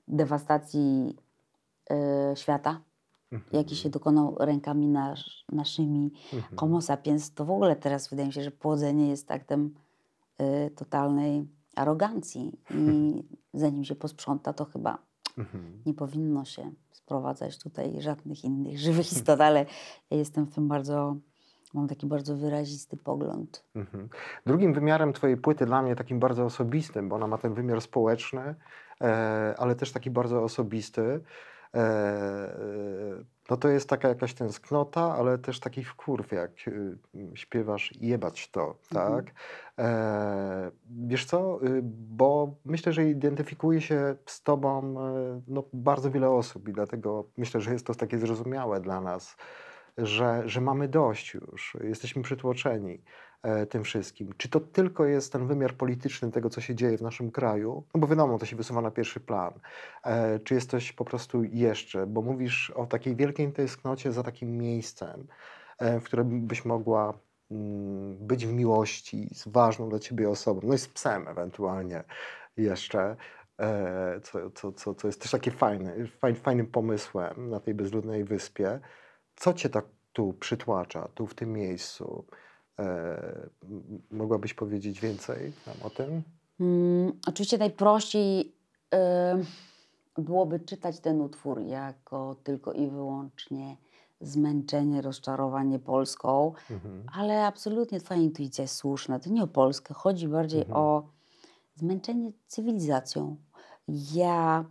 [0.08, 1.16] dewastacji
[1.90, 2.80] e, świata,
[3.32, 3.50] Mhm.
[3.56, 6.56] jaki się dokonał rękami nasz, naszymi Mhm.
[6.58, 9.74] homo sapiens, to w ogóle teraz wydaje mi się, że płodzenie jest aktem
[10.38, 13.22] e, totalnej arogancji i
[13.54, 14.98] zanim się posprząta, to chyba
[15.38, 15.82] Mhm.
[15.87, 19.66] nie powinno się sprowadzać tutaj żadnych innych żywych istot, ale
[20.10, 21.16] ja jestem w tym bardzo,
[21.74, 23.64] mam taki bardzo wyrazisty pogląd.
[23.74, 24.08] Mhm.
[24.46, 28.54] Drugim wymiarem Twojej płyty dla mnie takim bardzo osobistym, bo ona ma ten wymiar społeczny,
[29.00, 31.20] e, ale też taki bardzo osobisty.
[31.74, 36.98] E, e, no to jest taka jakaś tęsknota, ale też taki wkurw, jak y,
[37.35, 39.14] śpiewasz jebać to, Mhm.
[39.24, 39.35] tak?
[39.78, 40.70] E,
[41.07, 46.68] wiesz co, y, bo myślę, że identyfikuje się z Tobą e, no, bardzo wiele osób
[46.68, 49.37] i dlatego myślę, że jest to takie zrozumiałe dla nas,
[49.98, 53.02] że, że mamy dość już, jesteśmy przytłoczeni
[53.70, 54.33] tym wszystkim.
[54.37, 57.85] Czy to tylko jest ten wymiar polityczny tego, co się dzieje w naszym kraju?
[57.94, 59.52] No bo wiadomo, to się wysuwa na pierwszy plan.
[60.04, 62.07] E, czy jest coś po prostu jeszcze?
[62.07, 65.26] Bo mówisz o takiej wielkiej tęsknocie za takim miejscem,
[65.78, 67.18] e, w którym byś mogła
[67.50, 72.04] mm, być w miłości z ważną dla ciebie osobą, no i z psem ewentualnie
[72.57, 73.16] jeszcze.
[73.61, 78.24] E, co, co, co, co jest też takie fajne, faj, fajnym pomysłem na tej bezludnej
[78.24, 78.80] wyspie.
[79.37, 82.26] Co cię tak tu przytłacza, tu w tym miejscu?
[82.78, 83.48] E,
[84.10, 86.22] mogłabyś powiedzieć więcej nam o tym?
[86.60, 88.52] Mm, oczywiście najprościej
[90.18, 93.76] y, byłoby czytać ten utwór jako tylko i wyłącznie
[94.20, 97.02] zmęczenie, rozczarowanie Polską, Mhm.
[97.12, 99.18] ale absolutnie Twoja intuicja jest słuszna.
[99.18, 100.76] To nie o Polskę, chodzi bardziej Mhm.
[100.78, 101.08] o
[101.74, 103.37] zmęczenie cywilizacją.
[104.14, 104.64] Ja,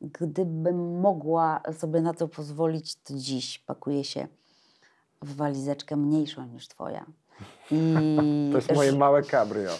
[0.00, 4.28] gdybym mogła sobie na to pozwolić, to dziś pakuję się
[5.22, 7.06] w walizeczkę mniejszą niż Twoja.
[7.70, 9.70] I, To jest moje małe cabrio.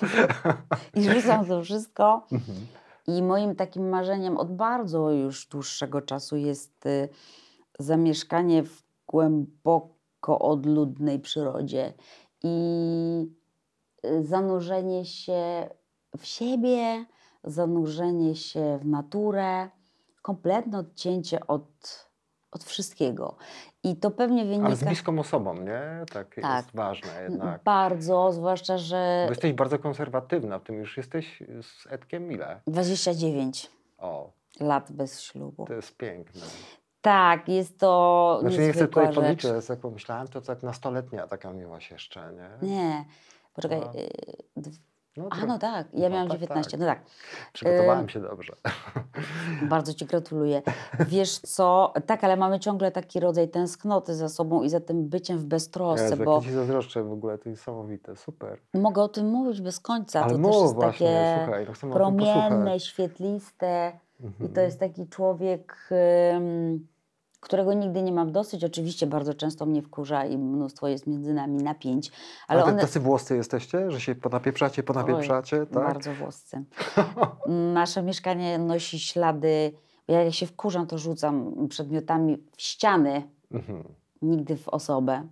[0.97, 2.27] I rzucam to wszystko.
[2.33, 2.67] Mhm.
[3.07, 7.09] I moim takim marzeniem od bardzo już dłuższego czasu jest y,
[7.79, 11.95] zamieszkanie w głęboko odludnej przyrodzie
[12.43, 12.57] i
[14.05, 15.69] y, zanurzenie się
[16.19, 17.05] w siebie,
[17.45, 19.69] zanurzenie się w naturę,
[20.23, 22.08] kompletne odcięcie od,
[22.59, 23.37] od wszystkiego.
[23.85, 26.05] I to pewnie wynika Ale z bliską osobą, nie?
[26.13, 26.57] Tak, Tak.
[26.65, 27.63] jest ważne jednak.
[27.63, 32.61] bardzo, zwłaszcza, że Bo jesteś bardzo konserwatywna w tym, już jesteś z Edkiem ile?
[32.67, 35.65] 29 O, lat bez ślubu.
[35.67, 36.41] to jest piękne.
[37.01, 39.35] Tak, jest to Znaczy nie chcę tutaj ale
[39.69, 42.69] jak pomyślałem, to tak nastoletnia taka miałaś jeszcze, nie?
[42.69, 43.05] Nie,
[43.55, 43.81] poczekaj.
[44.57, 44.63] No.
[45.19, 46.71] No, A no tak, ja No miałam tak, 19.
[46.71, 46.81] tak.
[46.81, 47.01] No tak,
[47.53, 48.53] Przygotowałem się dobrze.
[49.71, 50.63] bardzo Ci gratuluję.
[51.09, 55.39] Wiesz co, tak, ale mamy ciągle taki rodzaj tęsknoty za sobą i za tym byciem
[55.39, 58.59] w beztrosce, Jezu, bo ci zazdroszczę w ogóle, to niesamowite, super.
[58.75, 60.23] mogę o tym mówić bez końca.
[60.23, 64.53] Ale to mów też jest właśnie, takie słuchaj, promienne, świetliste i Mhm.
[64.53, 65.89] to jest taki człowiek,
[67.49, 68.65] którego nigdy nie mam dosyć.
[68.65, 72.13] Oczywiście bardzo często mnie wkurza i mnóstwo jest między nami napięć,
[72.49, 72.81] ale Ale one...
[72.81, 75.69] tacy włoscy jesteście, że się ponapieprzacie, ponapieprzacie, tak?
[75.71, 76.65] Bardzo włoscy.
[77.75, 79.73] Nasze mieszkanie nosi ślady.
[80.09, 83.85] Ja jak się wkurzam, to rzucam przedmiotami w ściany, Mhm.
[84.23, 85.29] nigdy w osobę.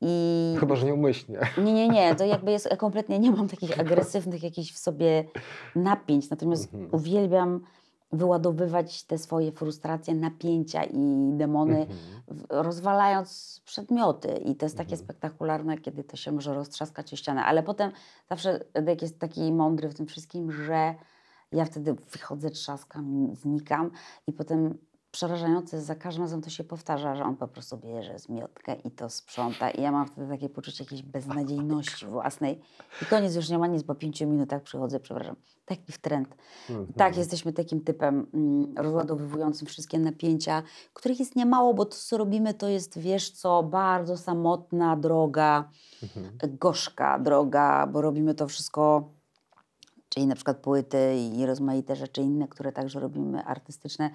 [0.00, 1.38] I Chyba, że nieumyślnie.
[1.58, 5.24] nie, nie, nie, to jakby jest kompletnie, nie mam takich agresywnych jakichś w sobie
[5.76, 6.94] napięć, natomiast Mhm.
[6.94, 7.60] uwielbiam
[8.12, 12.46] wyładowywać te swoje frustracje, napięcia i demony, Mhm.
[12.50, 14.28] rozwalając przedmioty.
[14.28, 15.04] I to jest takie Mhm.
[15.04, 17.44] spektakularne, kiedy to się może roztrzaskać o ścianę.
[17.44, 17.92] Ale potem
[18.30, 20.94] zawsze Edek jest taki mądry w tym wszystkim, że
[21.52, 23.90] ja wtedy wychodzę, trzaskam, znikam
[24.26, 24.78] i potem
[25.10, 29.10] przerażające, za każdym razem to się powtarza, że on po prostu bierze zmiotkę i to
[29.10, 32.60] sprząta i ja mam wtedy takie poczucie jakiejś beznadziejności własnej
[33.02, 35.36] i koniec, już nie ma nic, po pięciu minutach przychodzę, przepraszam,
[35.76, 36.34] taki w trend.
[36.70, 36.92] Mhm.
[36.96, 42.54] Tak, jesteśmy takim typem mm, rozładowywującym wszystkie napięcia, których jest niemało, bo to, co robimy,
[42.54, 45.68] to jest, wiesz co, bardzo samotna droga,
[46.02, 46.56] Mhm.
[46.58, 49.08] gorzka droga, bo robimy to wszystko,
[50.08, 54.10] czyli na przykład płyty i rozmaite rzeczy inne, które także robimy artystyczne,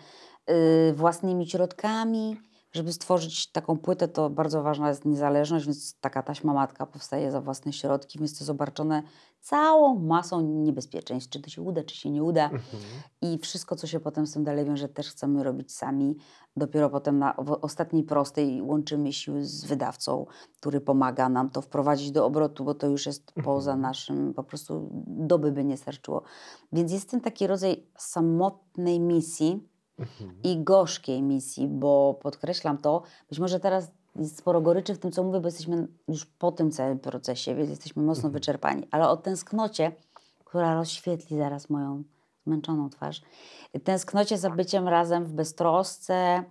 [0.47, 2.37] yy, własnymi środkami.
[2.71, 7.41] Żeby stworzyć taką płytę, to bardzo ważna jest niezależność, więc taka taśma matka powstaje za
[7.41, 9.03] własne środki, więc to jest obarczone
[9.47, 12.43] całą masą niebezpieczeństw, czy to się uda, czy się nie uda.
[12.43, 12.83] Mhm.
[13.21, 16.15] I wszystko, co się potem z tym dalej wiąże, też chcemy robić sami.
[16.57, 20.25] Dopiero potem na ostatniej prostej łączymy siły z wydawcą,
[20.57, 23.81] który pomaga nam to wprowadzić do obrotu, bo to już jest poza Mhm.
[23.81, 26.21] naszym, po prostu doby by nie starczyło.
[26.71, 29.67] Więc jest ten taki rodzaj samotnej misji
[29.99, 30.39] Mhm.
[30.43, 35.23] i gorzkiej misji, bo podkreślam to, być może teraz jest sporo goryczy w tym, co
[35.23, 39.91] mówię, bo jesteśmy już po tym całym procesie, więc jesteśmy mocno wyczerpani, ale o tęsknocie,
[40.45, 42.03] która rozświetli zaraz moją
[42.45, 43.21] zmęczoną twarz,
[43.83, 46.43] tęsknocie za byciem razem w beztrosce,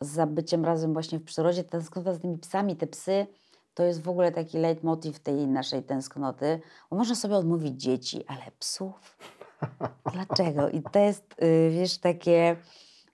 [0.00, 3.26] za byciem razem właśnie w przyrodzie, tęsknota za tymi psami, te psy,
[3.74, 8.42] to jest w ogóle taki leitmotiv tej naszej tęsknoty, bo można sobie odmówić dzieci, ale
[8.58, 9.18] psów?
[10.12, 10.68] Dlaczego?
[10.68, 12.56] I to jest, y, wiesz, takie.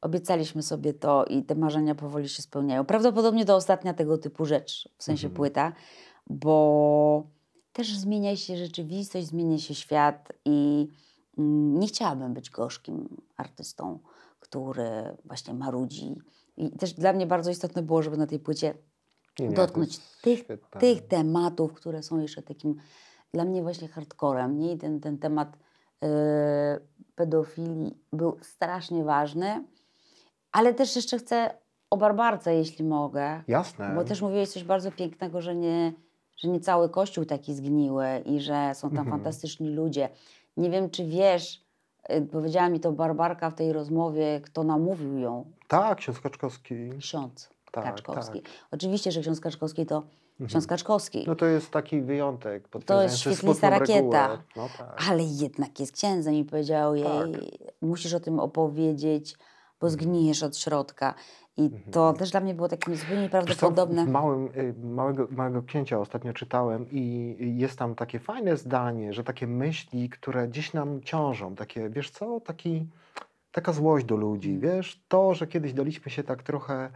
[0.05, 2.85] Obiecaliśmy sobie to i te marzenia powoli się spełniają.
[2.85, 5.37] Prawdopodobnie to ostatnia tego typu rzecz, w sensie Mhm.
[5.37, 5.73] płyta,
[6.27, 7.27] bo
[7.73, 10.89] też zmienia się rzeczywistość, zmienia się świat i
[11.39, 13.99] mm, nie chciałabym być gorzkim artystą,
[14.41, 16.15] który właśnie marudzi.
[16.57, 18.75] I też dla mnie bardzo istotne było, żeby na tej płycie
[19.39, 20.81] Nie, dotknąć tych, świetne.
[20.81, 22.77] tych tematów, które są jeszcze takim
[23.33, 24.59] dla mnie właśnie hardcorem.
[24.59, 24.73] Nie?
[24.73, 25.57] I ten, ten temat
[26.03, 26.81] e,
[27.15, 29.65] pedofilii był strasznie ważny,
[30.55, 31.51] ale też jeszcze chcę
[31.91, 33.43] o Barbarce, jeśli mogę.
[33.49, 33.93] Jasne.
[33.95, 35.93] Bo też mówiłeś coś bardzo pięknego, że nie,
[36.37, 39.11] że nie cały kościół taki zgniły i że są tam Mhm.
[39.17, 40.09] fantastyczni ludzie.
[40.57, 41.63] Nie wiem, czy wiesz,
[42.13, 45.45] y, powiedziała mi to Barbarka w tej rozmowie, kto namówił ją.
[45.69, 46.75] Tak, ksiądz Kaczkowski.
[46.99, 48.43] Ksiądz Tak, Kaczkowski.
[48.43, 48.53] tak.
[48.71, 50.49] Oczywiście, że ksiądz Kaczkowski to Mhm.
[50.49, 51.25] ksiądz Kaczkowski.
[51.27, 52.69] No to jest taki wyjątek.
[52.87, 54.43] To jest świetlista rakieta.
[54.57, 55.03] No tak.
[55.11, 57.07] Ale jednak jest księdzem i powiedział jej,
[57.83, 59.37] musisz o tym opowiedzieć,
[59.85, 61.15] bo zgnijesz od środka.
[61.57, 62.93] I to też dla mnie było Mhm.
[62.97, 64.05] Wiesz co, nieprawdopodobne.
[64.05, 69.25] w małym, y, małego, małego księcia ostatnio czytałem i jest tam takie fajne zdanie, że
[69.25, 72.87] takie myśli, które gdzieś nam ciążą, takie, wiesz co, taki,
[73.53, 74.61] taka złość do ludzi, Mm.
[74.61, 76.91] wiesz, to, że kiedyś daliśmy się tak trochę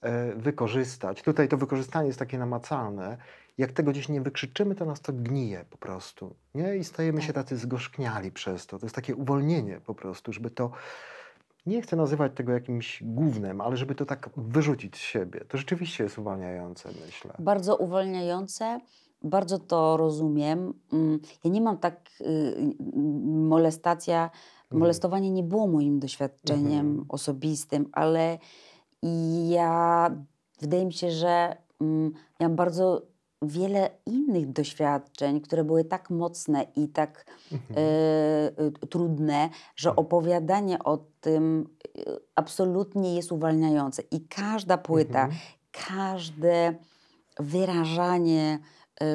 [0.00, 1.22] e, wykorzystać.
[1.22, 3.16] Tutaj to wykorzystanie jest takie namacalne.
[3.58, 6.76] Jak tego gdzieś nie wykrzyczymy, to nas to gnije po prostu, nie?
[6.76, 7.44] I stajemy się Tak.
[7.44, 8.78] tacy zgorzkniali przez to.
[8.78, 10.70] To jest takie uwolnienie po prostu, żeby to
[11.66, 15.40] nie chcę nazywać tego jakimś głównym, ale żeby to tak wyrzucić z siebie.
[15.48, 17.34] To rzeczywiście jest uwalniające, myślę.
[17.38, 18.80] Bardzo uwolniające,
[19.22, 20.74] bardzo to rozumiem.
[20.92, 22.74] Mm, Ja nie mam tak, y, y,
[23.26, 24.30] molestacja,
[24.64, 24.80] Mhm.
[24.80, 27.04] molestowanie nie było moim doświadczeniem Mhm.
[27.08, 28.38] osobistym, ale
[29.48, 30.10] ja,
[30.60, 33.02] wydaje mi się, że mm, miałam bardzo
[33.42, 37.26] wiele innych doświadczeń, które były tak mocne i tak
[37.76, 41.68] e, y, trudne, że opowiadanie o tym
[41.98, 44.02] y, absolutnie jest uwalniające.
[44.10, 45.40] I każda płyta, Mhm.
[45.72, 46.74] każde
[47.40, 48.58] wyrażanie
[49.02, 49.06] y,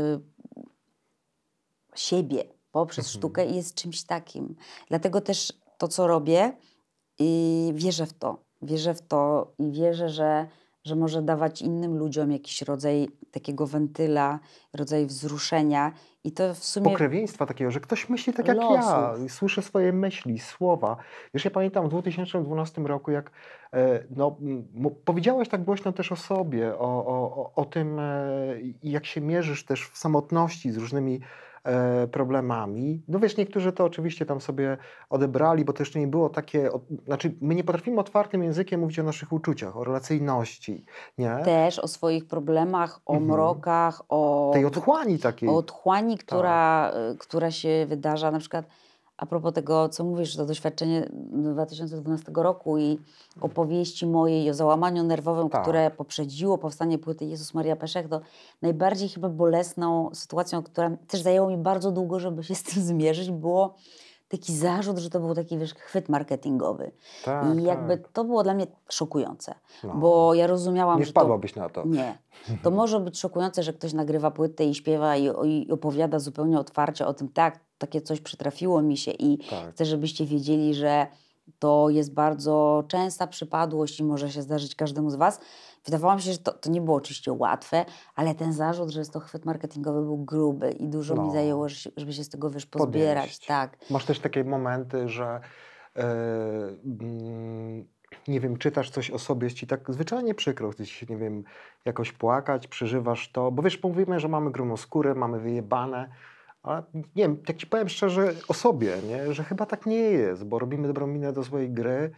[1.95, 3.19] siebie poprzez Mhm.
[3.19, 4.55] sztukę jest czymś takim.
[4.87, 6.57] Dlatego też to, co robię,
[7.19, 8.37] i wierzę w to.
[8.61, 10.47] Wierzę w to i wierzę, że,
[10.83, 14.39] że może dawać innym ludziom jakiś rodzaj takiego wentyla,
[14.73, 15.91] rodzaj wzruszenia.
[16.23, 16.91] I to w sumie.
[16.91, 19.31] Pokrewieństwa takiego, że ktoś myśli tak jak ja, Losów.
[19.31, 20.97] słyszę swoje myśli, słowa.
[21.33, 23.31] Wiesz, ja pamiętam w 2012 roku, jak
[23.73, 24.37] e, no,
[25.05, 29.89] powiedziałeś tak głośno też o sobie, o, o, o, tym, e, jak się mierzysz też
[29.89, 31.19] w samotności z różnymi
[32.11, 33.01] problemami.
[33.07, 34.77] No wiesz, niektórzy to oczywiście tam sobie
[35.09, 38.99] odebrali, bo to jeszcze nie było takie, o, znaczy my nie potrafimy otwartym językiem mówić
[38.99, 40.85] o naszych uczuciach, o relacyjności,
[41.17, 41.37] nie?
[41.45, 43.31] Też o swoich problemach, o Mhm.
[43.31, 45.49] mrokach, o Tej otchłani takiej.
[45.49, 46.25] o otchłani, Tak.
[46.25, 48.31] która, y, która się wydarza.
[48.31, 48.65] Na przykład
[49.21, 52.99] a propos tego, co mówisz, to doświadczenie 2012 roku i
[53.41, 55.61] opowieści mojej o załamaniu nerwowym, Tak.
[55.61, 58.21] które poprzedziło powstanie płyty Jezus Maria Peszech, to
[58.61, 63.31] najbardziej chyba bolesną sytuacją, która też zajęło mi bardzo długo, żeby się z tym zmierzyć,
[63.31, 63.75] było
[64.31, 66.91] taki zarzut, że to był taki wiesz, chwyt marketingowy.
[67.25, 68.07] tak, I jakby tak.
[68.11, 69.93] to było dla mnie szokujące, No.
[69.95, 71.83] bo ja rozumiałam, Nie że to, wpadłabyś na to.
[71.85, 72.17] nie.
[72.63, 77.07] To może być szokujące, że ktoś nagrywa płytę i śpiewa i, i opowiada zupełnie otwarcie
[77.07, 79.73] o tym, tak, takie coś przytrafiło mi się i Tak.
[79.73, 81.07] chcę, żebyście wiedzieli, że
[81.59, 85.39] To jest bardzo częsta przypadłość i może się zdarzyć każdemu z Was.
[85.85, 89.13] Wydawało mi się, że to, to nie było oczywiście łatwe, ale ten zarzut, że jest
[89.13, 91.31] to chwyt marketingowy był gruby i dużo mi No.
[91.31, 93.23] zajęło, że się- żeby się z tego wiesz, pozbierać.
[93.23, 93.45] Podnieść.
[93.45, 93.77] Tak.
[93.89, 95.39] Masz też takie momenty, że
[96.85, 97.85] mm,
[98.27, 101.43] nie wiem, czytasz coś o sobie, jest ci tak zwyczajnie przykro, chcesz się, nie wiem,
[101.85, 106.09] jakoś płakać, przeżywasz to, bo wiesz, mówimy, że mamy grubą skórę, mamy wyjebane,
[106.63, 109.33] ale nie wiem, tak ci powiem szczerze o sobie, nie?
[109.33, 112.11] że chyba tak nie jest, bo robimy dobrą minę do swojej gry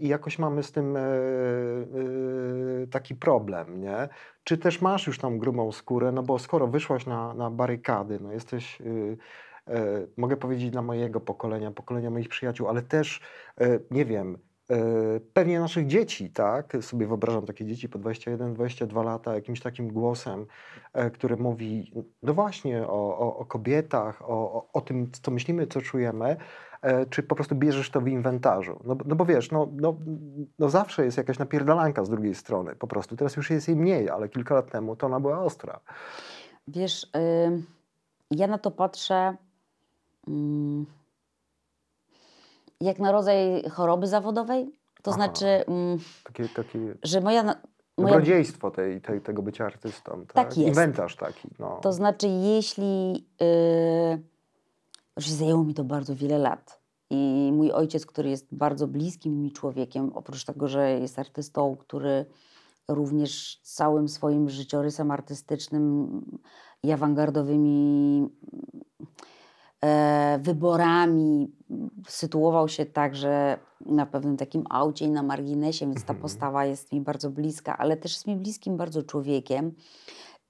[0.00, 4.08] i jakoś mamy z tym e, e, taki problem, nie?
[4.44, 8.32] Czy też masz już tam grubą skórę, no bo skoro wyszłaś na, na barykady, no
[8.32, 8.80] jesteś...
[8.80, 9.18] y,
[9.68, 13.20] e, mogę powiedzieć dla mojego pokolenia, pokolenia moich przyjaciół, ale też,
[13.60, 14.47] e, nie wiem, e,
[15.32, 16.76] pewnie naszych dzieci, tak?
[16.80, 20.46] Sobie wyobrażam takie dzieci po 21, 22 lata, jakimś takim głosem,
[20.92, 21.92] e, który mówi,
[22.22, 26.36] no właśnie, o, o, o kobietach, o, o, tym, co myślimy, co czujemy,
[26.82, 28.80] e, czy po prostu bierzesz to w inwentarzu.
[28.84, 29.96] No, no bo wiesz, no, no,
[30.58, 33.16] no zawsze jest jakaś napierdalanka z drugiej strony, po prostu.
[33.16, 35.80] Teraz już jest jej mniej, ale kilka lat temu to ona była ostra.
[36.68, 37.10] Wiesz,
[37.46, 37.66] ym,
[38.30, 39.36] ja na to patrzę
[40.28, 40.86] ym,
[42.80, 44.72] jak na rodzaj choroby zawodowej.
[45.02, 45.16] To Aha.
[45.16, 47.58] znaczy, ym, Takie, takie że moja, moja
[47.96, 50.24] Dobrodziejstwo tej, tej, tego bycia artystą.
[50.34, 50.68] Tak, jest.
[50.68, 51.48] Inwentarz taki.
[51.58, 51.78] No.
[51.82, 53.12] To znaczy, jeśli.
[53.40, 54.22] Yy,
[55.16, 56.80] zajęło mi to bardzo wiele lat.
[57.10, 62.26] I mój ojciec, który jest bardzo bliskim mi człowiekiem, oprócz tego, że jest artystą, który
[62.88, 66.10] również całym swoim życiorysem artystycznym
[66.82, 68.28] i awangardowymi
[70.40, 71.52] wyborami
[72.08, 76.22] sytuował się także na pewnym takim aucie i na marginesie, więc ta Mhm.
[76.22, 79.74] postawa jest mi bardzo bliska, ale też jest mi bliskim bardzo człowiekiem,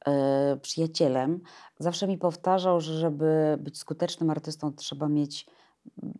[0.06, 1.40] e, przyjacielem.
[1.78, 5.46] Zawsze mi powtarzał, że żeby być skutecznym artystą, trzeba mieć
[6.02, 6.14] mm,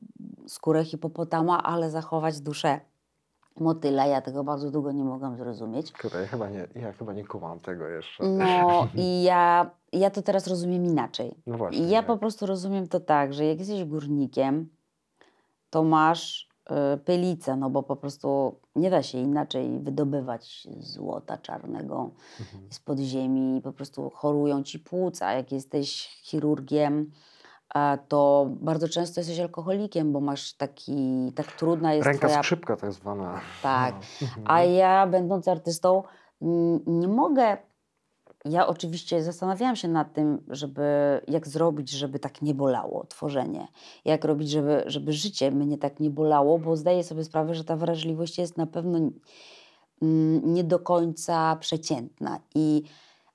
[0.47, 2.81] skórę hipopotama, ale zachować duszę
[3.61, 4.07] motyla.
[4.07, 5.93] Ja tego bardzo długo nie mogłam zrozumieć.
[5.93, 8.25] Kurde, ja chyba nie, ja chyba nie kumam tego jeszcze.
[8.25, 11.35] No i ja, ja to teraz rozumiem inaczej.
[11.47, 11.79] No właśnie.
[11.81, 12.07] I ja jak?
[12.07, 14.69] po prostu rozumiem to tak, że jak jesteś górnikiem,
[15.71, 16.49] to masz
[16.95, 22.73] y, pylicę, no bo po prostu nie da się inaczej wydobywać złota czarnego Mhm.
[22.73, 25.33] z podziemi, po prostu chorują ci płuca.
[25.33, 27.11] Jak jesteś chirurgiem,
[28.09, 32.43] to bardzo często jesteś alkoholikiem, bo masz taki, tak trudna jest Ręka twoja...
[32.43, 33.41] skrzypka tak zwana.
[33.63, 33.95] Tak.
[33.95, 34.27] No.
[34.27, 34.47] Mhm.
[34.51, 36.03] A ja, będąc artystą,
[36.87, 37.57] nie mogę.
[38.45, 40.83] Ja oczywiście zastanawiałam się nad tym, żeby
[41.29, 43.69] jak zrobić, żeby tak nie bolało tworzenie.
[44.05, 47.77] Jak robić, żeby, żeby życie mnie tak nie bolało, bo zdaję sobie sprawę, że ta
[47.77, 48.99] wrażliwość jest na pewno
[50.43, 52.41] nie do końca przeciętna.
[52.55, 52.83] I,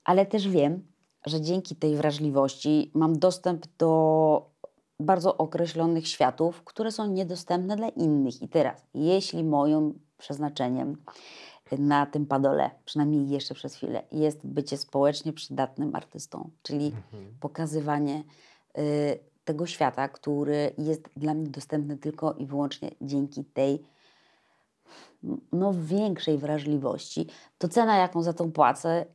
[0.04, 0.86] ale też wiem,
[1.26, 4.54] że dzięki tej wrażliwości mam dostęp do
[5.00, 8.42] bardzo określonych światów, które są niedostępne dla innych.
[8.42, 10.96] I teraz, jeśli moim przeznaczeniem
[11.78, 17.34] na tym padole, przynajmniej jeszcze przez chwilę, jest bycie społecznie przydatnym artystą, czyli Mhm.
[17.40, 18.24] pokazywanie
[18.78, 23.84] y, tego świata, który jest dla mnie dostępny tylko i wyłącznie dzięki tej
[25.52, 27.26] no, większej wrażliwości,
[27.58, 29.06] to cena, jaką za tą płacę,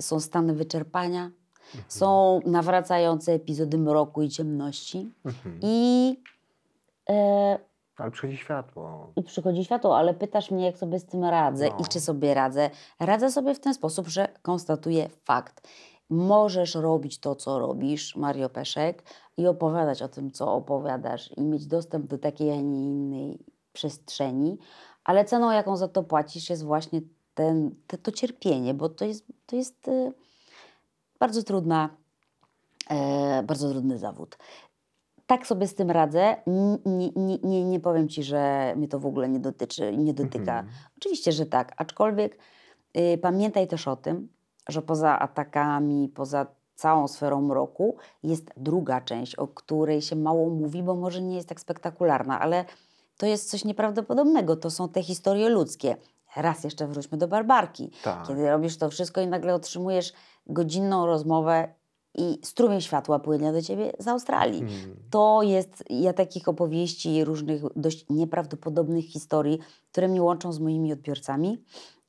[0.00, 1.30] są stany wyczerpania,
[1.88, 5.58] są nawracające epizody mroku i ciemności Mhm.
[5.62, 6.16] i,
[7.10, 7.58] e,
[7.96, 9.12] Ale przychodzi światło.
[9.16, 11.76] i przychodzi światło, ale pytasz mnie, jak sobie z tym radzę No.
[11.80, 12.70] i czy sobie radzę.
[13.00, 15.68] Radzę sobie w ten sposób, że konstatuję fakt.
[16.10, 19.02] Możesz robić to, co robisz, Mario Peszek,
[19.36, 23.38] i opowiadać o tym, co opowiadasz, i mieć dostęp do takiej, a nie innej
[23.72, 24.58] przestrzeni,
[25.04, 27.00] ale ceną, jaką za to płacisz, jest właśnie
[27.34, 30.12] ten, te, to cierpienie, bo to jest, to jest e,
[31.18, 31.88] bardzo trudna,
[32.90, 34.38] e, bardzo trudny zawód.
[35.26, 36.36] Tak sobie z tym radzę.
[36.86, 40.58] Nie, nie, nie, nie powiem ci, że mnie to w ogóle nie dotyczy nie dotyka.
[40.58, 40.68] Mhm.
[40.96, 42.38] Oczywiście, że tak, aczkolwiek
[42.96, 44.28] y, pamiętaj też o tym,
[44.68, 50.82] że poza atakami, poza całą sferą mroku jest druga część, o której się mało mówi,
[50.82, 52.64] bo może nie jest tak spektakularna, ale
[53.16, 54.56] to jest coś nieprawdopodobnego.
[54.56, 55.96] To są te historie ludzkie.
[56.36, 57.90] Raz jeszcze wróćmy do Barbarki.
[58.02, 58.28] Tak.
[58.28, 60.12] Kiedy robisz to wszystko i nagle otrzymujesz
[60.46, 61.74] godzinną rozmowę
[62.14, 64.62] i strumień światła płynie do ciebie z Australii.
[64.62, 64.96] Mhm.
[65.10, 69.58] To jest, ja takich opowieści i różnych dość nieprawdopodobnych historii,
[69.92, 71.64] które mnie łączą z moimi odbiorcami,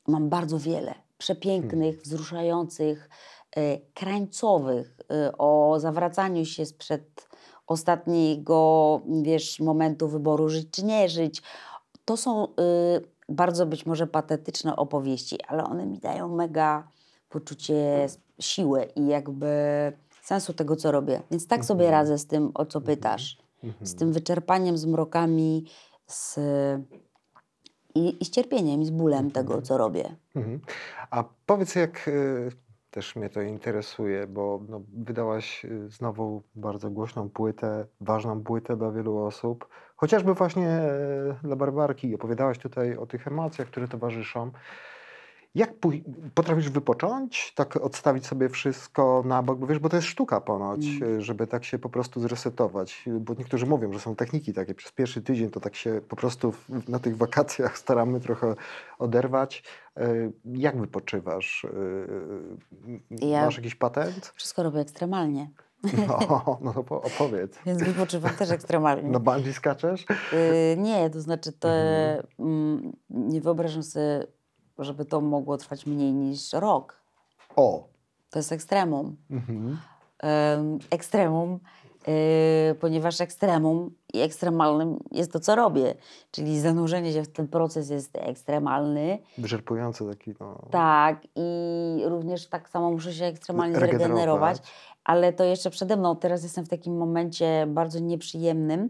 [0.08, 0.94] mam bardzo wiele.
[1.18, 3.10] Przepięknych, wzruszających,
[3.56, 7.28] e, krańcowych, e, o zawracaniu się sprzed
[7.68, 11.42] ostatniego, wiesz, momentu wyboru żyć czy nie żyć.
[12.06, 12.50] To są y,
[13.30, 16.88] bardzo być może patetyczne opowieści, ale one mi dają mega
[17.30, 19.48] poczucie s- siły i jakby
[20.22, 21.22] sensu tego, co robię.
[21.32, 22.00] Więc tak sobie Mhm.
[22.02, 23.38] radzę z tym, o co pytasz.
[23.82, 25.66] Z tym wyczerpaniem, z mrokami,
[26.08, 26.40] z,
[27.96, 30.16] i, i z cierpieniem, i z bólem tego, co robię.
[30.36, 30.60] Mhm.
[31.12, 32.50] A powiedz, jak y,
[32.92, 38.92] też mnie to interesuje, bo no, wydałaś y, znowu bardzo głośną płytę, ważną płytę dla
[38.92, 39.68] wielu osób,
[40.04, 42.16] chociażby właśnie e, dla Barbarki.
[42.16, 44.52] Opowiadałaś tutaj o tych emocjach, które towarzyszą.
[45.56, 45.74] Jak
[46.34, 50.86] potrafisz wypocząć, tak odstawić sobie wszystko na bok, bo wiesz, bo to jest sztuka ponoć,
[50.86, 51.18] Mm.
[51.18, 54.92] y, żeby tak się po prostu zresetować, bo niektórzy mówią, że są techniki takie, przez
[54.92, 56.54] pierwszy tydzień to tak się po prostu
[56.88, 58.56] na tych wakacjach staramy trochę
[59.00, 59.64] oderwać.
[60.00, 61.66] Y, Jak wypoczywasz?
[63.12, 64.32] Ja- Masz jakiś patent?
[64.36, 65.50] Wszystko robię ekstremalnie,
[66.08, 66.20] No,
[66.62, 67.58] no opowiedz.
[67.66, 69.10] więc wypoczywam też ekstremalnie.
[69.10, 70.06] Na bungee skaczesz?
[70.34, 72.28] Y, nie, to znaczy to Mhm.
[72.40, 74.28] mm, nie wyobrażam sobie,
[74.80, 77.02] żeby to mogło trwać mniej niż rok.
[77.56, 77.88] O!
[78.30, 79.16] To jest ekstremum.
[79.32, 79.78] Mhm.
[80.20, 81.60] Em, ekstremum,
[82.80, 85.96] ponieważ ekstremum i ekstremalnym jest to, co robię.
[86.32, 89.20] Czyli zanurzenie się w ten proces jest ekstremalny.
[89.38, 90.68] Wyczerpujący taki, no...
[90.72, 94.08] Tak, i również tak samo muszę się ekstremalnie regenerować.
[94.08, 94.58] zregenerować,
[95.04, 96.16] ale to jeszcze przede mną.
[96.16, 98.90] Teraz jestem w takim momencie bardzo nieprzyjemnym,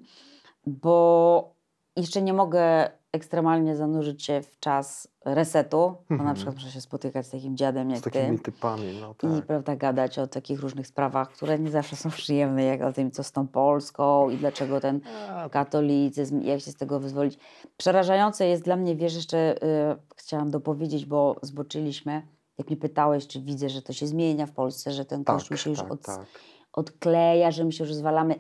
[0.65, 1.53] bo
[1.95, 5.77] jeszcze nie mogę ekstremalnie zanurzyć się w czas resetu,
[6.09, 6.35] bo na Mhm.
[6.35, 9.45] przykład muszę się spotykać z takim dziadem jak Z takimi ty typami, no i tak.
[9.45, 13.23] prawda, gadać o takich różnych sprawach, które nie zawsze są przyjemne, jak o tym, co
[13.23, 17.37] z tą Polską i dlaczego ten A, katolicyzm, jak się z tego wyzwolić.
[17.77, 22.21] Przerażające jest dla mnie, wiesz, jeszcze y, chciałam dopowiedzieć, bo zboczyliśmy,
[22.57, 25.57] jak mnie pytałeś, czy widzę, że to się zmienia w Polsce, że ten tak, kościół
[25.57, 26.25] się już tak, od, tak.
[26.73, 28.35] odkleja, że my się już zwalamy.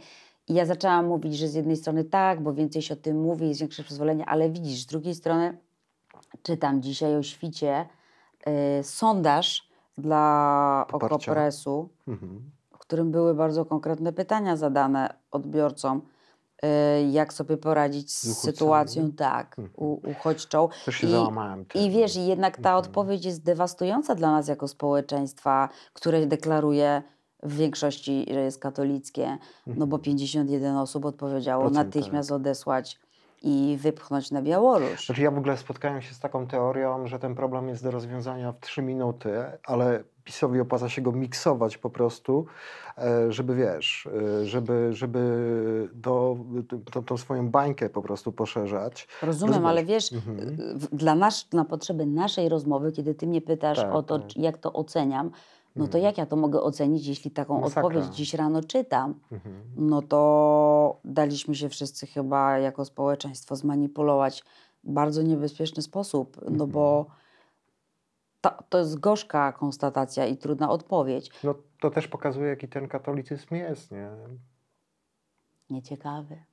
[0.47, 3.47] I ja zaczęłam mówić, że z jednej strony tak, bo więcej się o tym mówi,
[3.47, 5.57] jest większe przyzwolenie, ale widzisz, z drugiej strony
[6.43, 7.85] czytam dzisiaj o świcie
[8.79, 11.15] y, sondaż dla Poparcia.
[11.15, 12.51] Okopresu, Mhm.
[12.73, 16.01] w którym były bardzo konkretne pytania zadane odbiorcom,
[16.65, 16.67] y,
[17.11, 19.69] jak sobie poradzić z, sytuacją tak, Mhm.
[19.77, 20.69] u, uchodźczą.
[20.85, 21.61] Też się I- załamałem.
[21.61, 21.91] I tym.
[21.91, 22.77] wiesz, i jednak ta Mhm.
[22.77, 27.03] odpowiedź jest dewastująca dla nas jako społeczeństwa, które deklaruje
[27.43, 29.37] w większości, że jest katolickie,
[29.67, 30.01] no bo Mhm.
[30.01, 32.99] 51 osób odpowiedziało Procent, natychmiast odesłać
[33.45, 35.05] i wypchnąć na Białoruś.
[35.05, 38.51] Znaczy ja w ogóle spotkałem się z taką teorią, że ten problem jest do rozwiązania
[38.51, 39.29] w 3 minuty,
[39.65, 42.45] ale PiSowi opłaca się go miksować po prostu,
[42.97, 44.07] e, żeby wiesz,
[44.41, 46.37] e, żeby, żeby do,
[46.91, 49.07] tą, tą swoją bańkę po prostu poszerzać.
[49.21, 49.69] Rozumiem, Rozumiesz?
[49.71, 50.57] ale wiesz, Mhm.
[50.91, 54.37] dla nas, na potrzeby naszej rozmowy, kiedy ty mnie pytasz Tak, o to, tak.
[54.37, 55.31] jak to oceniam,
[55.75, 56.03] no to Mhm.
[56.03, 57.83] jak ja to mogę ocenić, jeśli taką Masakra.
[57.83, 59.19] odpowiedź dziś rano czytam?
[59.31, 59.55] Mhm.
[59.75, 64.43] No to daliśmy się wszyscy chyba jako społeczeństwo zmanipulować
[64.83, 66.71] w bardzo niebezpieczny sposób, no Mhm.
[66.71, 67.05] bo
[68.41, 71.31] to, to jest gorzka konstatacja i trudna odpowiedź.
[71.43, 74.09] No to też pokazuje, jaki ten katolicyzm jest, nie?
[75.69, 76.43] Nieciekawy.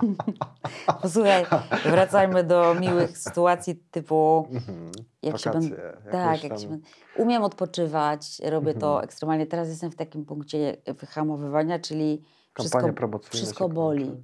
[1.02, 1.46] Posłuchaj,
[1.84, 4.92] wracajmy do miłych sytuacji typu Mhm.
[5.22, 6.86] jak się będę, tak, jak się będę,
[7.16, 9.04] umiem odpoczywać, robię to Mhm.
[9.04, 9.46] ekstremalnie.
[9.46, 12.22] Teraz jestem w takim punkcie wyhamowywania, czyli
[12.58, 14.22] wszystko, Kampania wszystko boli.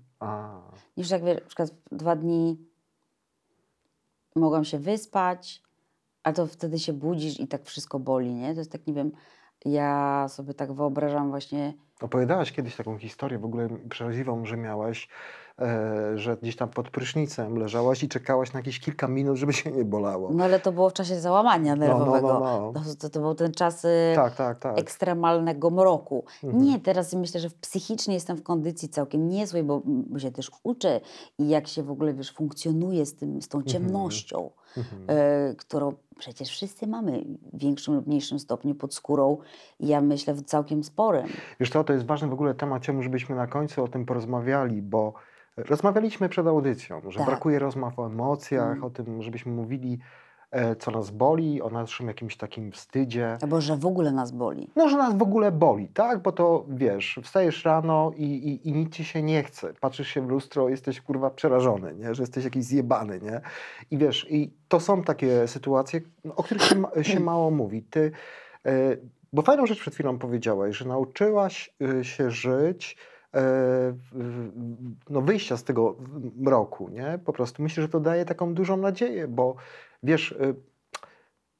[0.97, 2.59] Niż jak wiesz, na przykład dwa dni
[4.37, 5.63] mogłam się wyspać,
[6.23, 8.53] a to wtedy się budzisz i tak wszystko boli, nie?
[8.55, 9.13] To jest tak, nie wiem,
[9.65, 15.09] ja sobie tak wyobrażam właśnie, Opowiadałaś kiedyś taką historię, w ogóle przeraziwą, że miałaś,
[16.15, 19.85] że gdzieś tam pod prysznicem leżałaś i czekałaś na jakieś kilka minut, żeby się nie
[19.85, 20.31] bolało.
[20.33, 22.29] no ale to było w czasie załamania No, no, nerwowego.
[22.41, 22.81] no, no.
[22.85, 24.79] To, to, to był ten czas y, Tak, tak, tak.
[24.79, 26.25] ekstremalnego mroku.
[26.45, 26.63] Mhm.
[26.65, 29.83] Nie, teraz myślę, że psychicznie jestem w kondycji całkiem niezłej, bo,
[30.19, 31.01] się też uczę
[31.39, 33.73] i jak się w ogóle, wiesz, funkcjonuje z, tym, z tą Mhm.
[33.73, 35.03] ciemnością, Mhm.
[35.09, 39.39] e, którą przecież wszyscy mamy w większym lub mniejszym stopniu pod skórą
[39.81, 41.27] i ja myślę w całkiem sporym.
[41.61, 44.83] Wiesz co, to jest ważny w ogóle temat, chciałbym, żebyśmy na końcu o tym porozmawiali,
[44.83, 45.13] bo
[45.65, 47.27] rozmawialiśmy przed audycją, że Tak.
[47.29, 48.85] brakuje rozmów o emocjach, Mm.
[48.85, 49.99] o tym, żebyśmy mówili,
[50.51, 53.39] e, co nas boli, o naszym jakimś takim wstydzie.
[53.43, 54.71] Albo że w ogóle nas boli.
[54.77, 56.23] No, że nas w ogóle boli, tak?
[56.23, 59.73] Bo to wiesz, wstajesz rano i, i, i nic ci się nie chce.
[59.81, 62.15] Patrzysz się w lustro, jesteś kurwa przerażony, nie?
[62.15, 63.41] że jesteś jakiś zjebany, nie?
[63.91, 66.01] I wiesz, i to są takie sytuacje,
[66.37, 67.83] o których się, się mało mówi.
[67.83, 68.13] Ty,
[68.67, 68.71] e,
[69.33, 72.97] bo fajną rzecz przed chwilą powiedziałaś, że nauczyłaś e, się żyć.
[73.39, 73.95] E,
[75.11, 75.97] No, wyjścia z tego
[76.37, 77.19] mroku, nie?
[77.25, 79.55] Po prostu myślę, że to daje taką dużą nadzieję, bo
[80.03, 80.55] wiesz, e,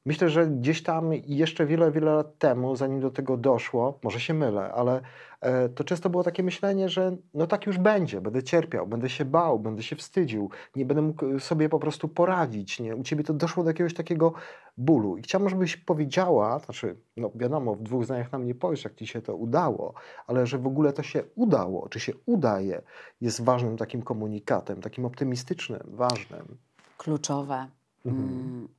[0.09, 4.35] Myślę, że gdzieś tam jeszcze wiele, wiele lat temu, zanim do tego doszło, może się
[4.35, 5.01] mylę, ale
[5.41, 9.25] e, to często było takie myślenie, że no tak już będzie, będę cierpiał, będę się
[9.25, 12.81] bał, będę się wstydził, nie będę mógł sobie po prostu poradzić.
[12.81, 12.97] Nie?
[12.97, 14.33] U ciebie to doszło do jakiegoś takiego
[14.77, 15.17] bólu.
[15.17, 19.07] I chciałbym, żebyś powiedziała, znaczy, no wiadomo, w dwóch zdaniach nam nie powiesz, jak ci
[19.07, 19.95] się to udało,
[20.27, 22.83] ale że w ogóle to się udało, czy się udaje,
[23.21, 26.57] jest ważnym takim komunikatem, takim optymistycznym, ważnym.
[26.99, 27.67] Kluczowe.
[28.07, 28.78] Mhm.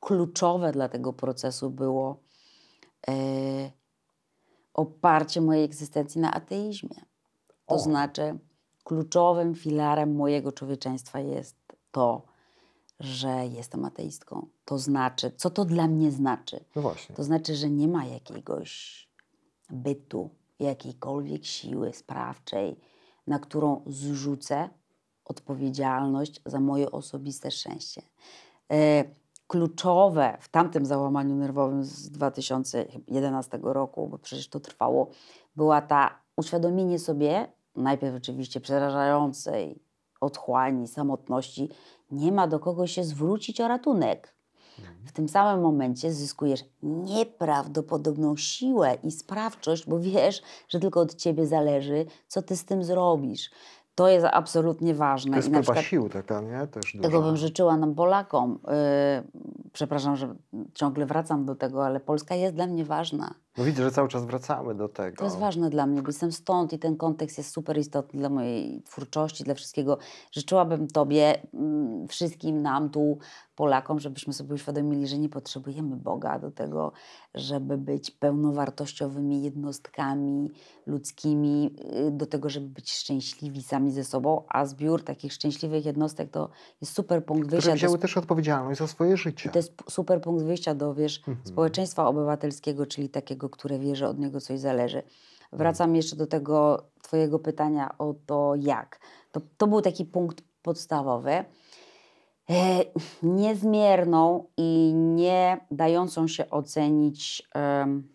[0.00, 2.20] Kluczowe dla tego procesu było
[3.08, 3.12] e,
[4.74, 6.96] oparcie mojej egzystencji na ateizmie.
[7.66, 7.78] To O.
[7.78, 8.38] znaczy,
[8.84, 11.56] kluczowym filarem mojego człowieczeństwa jest
[11.92, 12.22] to,
[13.00, 14.46] że jestem ateistką.
[14.64, 16.64] To znaczy, co to dla mnie znaczy?
[16.76, 17.14] No właśnie.
[17.14, 19.08] To znaczy, że nie ma jakiegoś
[19.70, 22.80] bytu, jakiejkolwiek siły sprawczej,
[23.26, 24.68] na którą zrzucę
[25.24, 28.02] odpowiedzialność za moje osobiste szczęście.
[28.72, 29.04] E,
[29.50, 35.10] kluczowe w tamtym załamaniu nerwowym z 2011 roku, bo przecież to trwało,
[35.56, 39.82] była ta uświadomienie sobie, najpierw oczywiście przerażającej
[40.20, 41.68] otchłani, samotności,
[42.10, 44.34] nie ma do kogo się zwrócić o ratunek.
[45.06, 51.46] W tym samym momencie zyskujesz nieprawdopodobną siłę i sprawczość, bo wiesz, że tylko od ciebie
[51.46, 53.50] zależy, co ty z tym zrobisz.
[54.00, 55.30] To jest absolutnie ważne.
[55.30, 56.66] To jest I próba przykład sił taka, nie?
[56.66, 58.58] Też tego bym życzyła nam Polakom.
[58.64, 58.72] Yy,
[59.72, 60.34] przepraszam, że
[60.74, 63.34] ciągle wracam do tego, ale Polska jest dla mnie ważna.
[63.60, 65.16] No widzę, że cały czas wracamy do tego.
[65.16, 68.28] To jest ważne dla mnie, bo jestem stąd i ten kontekst jest super istotny dla
[68.28, 69.98] mojej twórczości, dla wszystkiego.
[70.32, 73.18] Życzyłabym Tobie, mm, wszystkim nam tu,
[73.54, 76.92] Polakom, żebyśmy sobie uświadomili, że nie potrzebujemy Boga do tego,
[77.34, 80.50] żeby być pełnowartościowymi jednostkami
[80.86, 81.76] ludzkimi,
[82.08, 86.50] y, do tego, żeby być szczęśliwi sami ze sobą, a zbiór takich szczęśliwych jednostek to
[86.80, 89.48] jest super punkt Które wyjścia do wzięły też odpowiedzialność za swoje życie.
[89.48, 91.46] i to jest super punkt wyjścia do wiesz, Mhm.
[91.46, 94.98] społeczeństwa obywatelskiego, czyli takiego, które wie, że od niego coś zależy.
[94.98, 95.12] Mhm.
[95.52, 99.00] Wracam jeszcze do tego Twojego pytania o to, jak.
[99.32, 101.30] To, to był taki punkt podstawowy.
[101.30, 101.44] E,
[103.22, 108.08] niezmierną i nie dającą się ocenić em,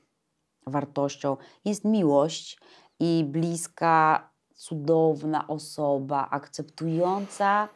[0.68, 2.60] wartością jest miłość
[3.00, 7.70] i bliska, cudowna osoba, akceptująca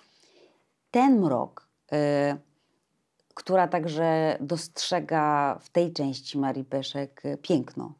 [0.92, 1.98] ten mrok, y,
[3.40, 7.94] która także dostrzega w tej części Marii Peszek y, piękno.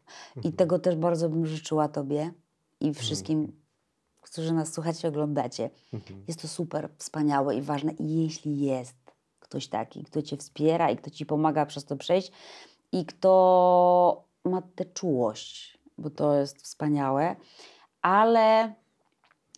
[0.44, 2.32] I tego też bardzo bym życzyła Tobie
[2.80, 3.62] i wszystkim,
[4.22, 5.70] którzy nas słuchacie, oglądacie.
[5.94, 6.24] Mhm.
[6.28, 7.92] Jest to super, wspaniałe i ważne.
[7.92, 8.96] I jeśli jest
[9.40, 12.32] ktoś taki, kto Cię wspiera i kto Ci pomaga przez to przejść
[12.92, 17.36] i kto ma tę czułość, bo to jest wspaniałe,
[18.02, 18.74] ale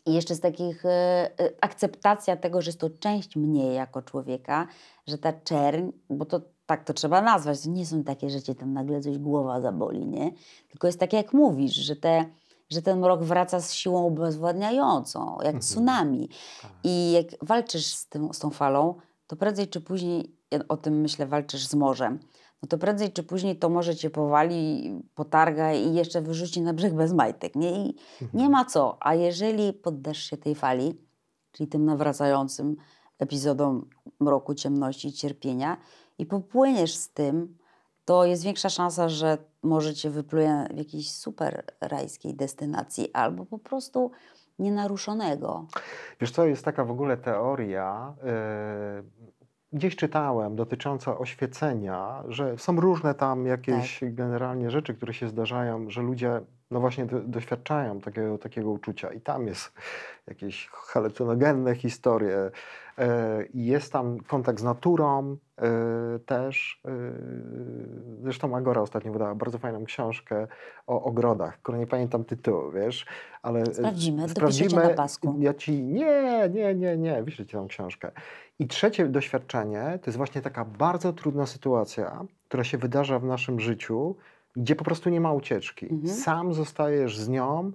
[0.05, 4.67] i jeszcze z takich e, e, akceptacja tego, że jest to część mnie jako człowieka,
[5.07, 8.55] że ta czerń, bo to tak to trzeba nazwać, to nie są takie, że cię
[8.55, 10.31] tam nagle coś głowa zaboli, nie?
[10.69, 12.25] Tylko jest tak jak mówisz, że, te,
[12.69, 16.29] że ten mrok wraca z siłą obezwładniającą, jak tsunami.
[16.83, 18.95] I jak walczysz z, tym, z tą falą,
[19.27, 22.19] to prędzej czy później, ja o tym myślę, walczysz z morzem,
[22.63, 26.93] no to prędzej czy później to morze cię powali, potarga i jeszcze wyrzuci na brzeg
[26.93, 27.85] bez majtek, nie?
[27.85, 27.95] I
[28.33, 28.97] nie ma co.
[28.99, 30.97] A jeżeli poddasz się tej fali,
[31.51, 32.75] czyli tym nawracającym
[33.19, 33.89] epizodom
[34.19, 35.77] mroku, ciemności i cierpienia
[36.17, 37.57] i popłyniesz z tym,
[38.05, 43.59] to jest większa szansa, że może cię wypluje w jakiejś super rajskiej destynacji albo po
[43.59, 44.11] prostu
[44.59, 45.65] nienaruszonego.
[46.21, 49.40] Wiesz co, jest taka w ogóle teoria, yy,
[49.73, 56.01] gdzieś czytałem, dotycząca oświecenia, że są różne tam jakieś generalnie rzeczy, które się zdarzają, że
[56.01, 56.41] ludzie
[56.71, 59.73] no właśnie do, doświadczają takiego, takiego uczucia i tam jest
[60.27, 62.51] jakieś halucynogenne historie
[62.97, 63.05] yy,
[63.53, 65.67] i jest tam kontakt z naturą yy,
[66.19, 66.81] też.
[66.85, 66.91] Yy,
[68.21, 70.47] zresztą Agora ostatnio wydała bardzo fajną książkę
[70.87, 73.05] o ogrodach, której nie pamiętam tytułu, wiesz,
[73.41, 75.35] ale Sprawdzimy, dopiszecie na pasku.
[75.39, 78.11] ja ci nie, nie, nie, nie, wyślę ci tą książkę.
[78.59, 83.59] I trzecie doświadczenie to jest właśnie taka bardzo trudna sytuacja, która się wydarza w naszym
[83.59, 84.15] życiu,
[84.55, 85.85] gdzie po prostu nie ma ucieczki.
[85.91, 86.15] Mhm.
[86.15, 87.71] Sam zostajesz z nią,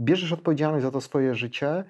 [0.00, 1.84] bierzesz odpowiedzialność za to swoje życie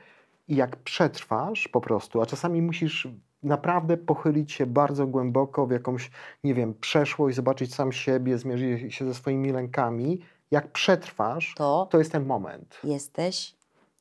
[0.48, 3.08] i jak przetrwasz po prostu, a czasami musisz
[3.42, 6.10] naprawdę pochylić się bardzo głęboko w jakąś,
[6.44, 10.20] nie wiem, przeszłość, zobaczyć sam siebie, zmierzyć się ze swoimi lękami.
[10.50, 12.80] Jak przetrwasz, To to jest ten moment.
[12.84, 13.54] jesteś,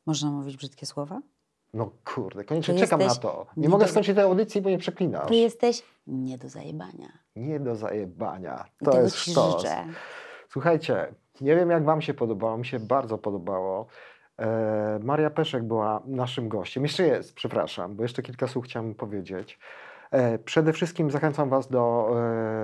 [0.06, 1.22] można mówić brzydkie słowa?
[1.74, 3.46] No kurde, koniecznie To czekam na to.
[3.58, 5.28] Nie nie mogę do- skończyć tej audycji, bo nie przeklinasz.
[5.28, 7.08] To jesteś nie do zajebania.
[7.36, 8.66] Nie do zajebania.
[8.82, 9.62] I To tego jest Ci sztos.
[9.62, 9.86] życzę.
[10.52, 13.88] Słuchajcie, nie wiem jak wam się podobało, mi się bardzo podobało.
[14.38, 16.84] E, Maria Peszek była naszym gościem.
[16.84, 19.60] Jeszcze jest, przepraszam, bo jeszcze kilka słów chciałem powiedzieć.
[20.12, 22.10] E, Przede wszystkim zachęcam Was do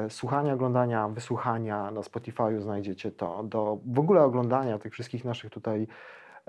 [0.06, 1.92] e, słuchania, oglądania, wysłuchania.
[1.92, 3.44] Na Spotify'u znajdziecie to.
[3.44, 5.88] Do w ogóle oglądania tych wszystkich naszych tutaj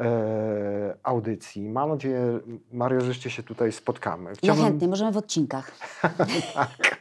[0.00, 1.68] e, audycji.
[1.68, 2.40] Mam nadzieję,
[2.72, 4.32] Mario, że jeszcze się tutaj spotkamy.
[4.42, 5.72] Ja chętnie, możemy w odcinkach.
[6.54, 6.98] tak,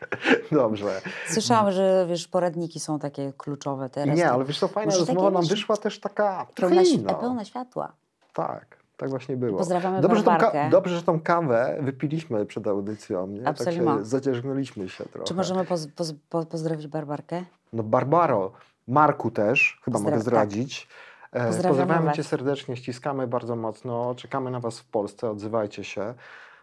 [0.51, 1.01] dobrze.
[1.27, 4.17] Słyszałam, że wiesz, poradniki są takie kluczowe teraz.
[4.17, 7.13] Nie, to ale wiesz co, fajna Może rozmowa nam wyszła też taka pełna, inna.
[7.13, 7.91] pełna światła.
[8.33, 9.57] Tak, tak właśnie było.
[9.57, 10.63] Pozdrawiamy Dobrze, tą, Barbarkę.
[10.63, 13.39] ka- dobrze, że tą kawę wypiliśmy przed audycją, nie?
[13.39, 13.99] Tak Absolument.
[13.99, 15.27] się zadzierzgnęliśmy się trochę.
[15.27, 17.43] Czy możemy poz, poz, po, pozdrowić Barbarkę?
[17.73, 18.51] No Barbaro,
[18.87, 20.21] Marku też, chyba Pozdra- mogę tak.
[20.21, 20.87] zdradzić.
[20.87, 22.15] E, Pozdrawiamy Pozdrawiamy was.
[22.15, 26.13] Cię serdecznie, ściskamy bardzo mocno, czekamy na Was w Polsce, odzywajcie się.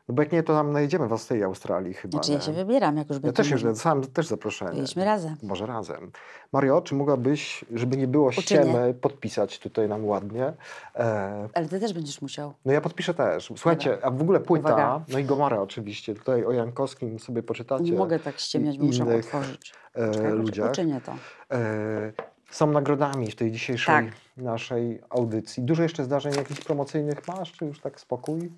[0.09, 2.13] No bo jak nie, to tam najedziemy Was w tej Australii chyba.
[2.13, 4.73] Znaczy ja się wybieram, jak już ja będzie też już dostałem też zaproszenie.
[4.73, 5.37] Byliśmy razem.
[5.43, 6.11] Może razem.
[6.53, 8.43] Mario, czy mogłabyś, żeby nie było Uczynię.
[8.43, 10.53] ściemy, podpisać tutaj nam ładnie?
[10.97, 12.53] E, Ale ty też będziesz musiał.
[12.65, 13.53] no ja podpiszę też.
[13.57, 15.01] Słuchajcie, a w ogóle płyta, Uwaga.
[15.09, 17.85] no i Gomara oczywiście, tutaj o Jankowskim sobie poczytacie.
[17.85, 19.73] Nie mogę tak ściemniać, bo muszę otworzyć.
[19.95, 20.71] e, ludziach.
[20.71, 21.13] Uczynię to.
[21.57, 22.13] E,
[22.53, 24.15] są nagrodami w tej dzisiejszej Tak.
[24.37, 25.63] naszej audycji.
[25.63, 28.53] Dużo jeszcze zdarzeń jakichś promocyjnych masz, czy już tak spokój?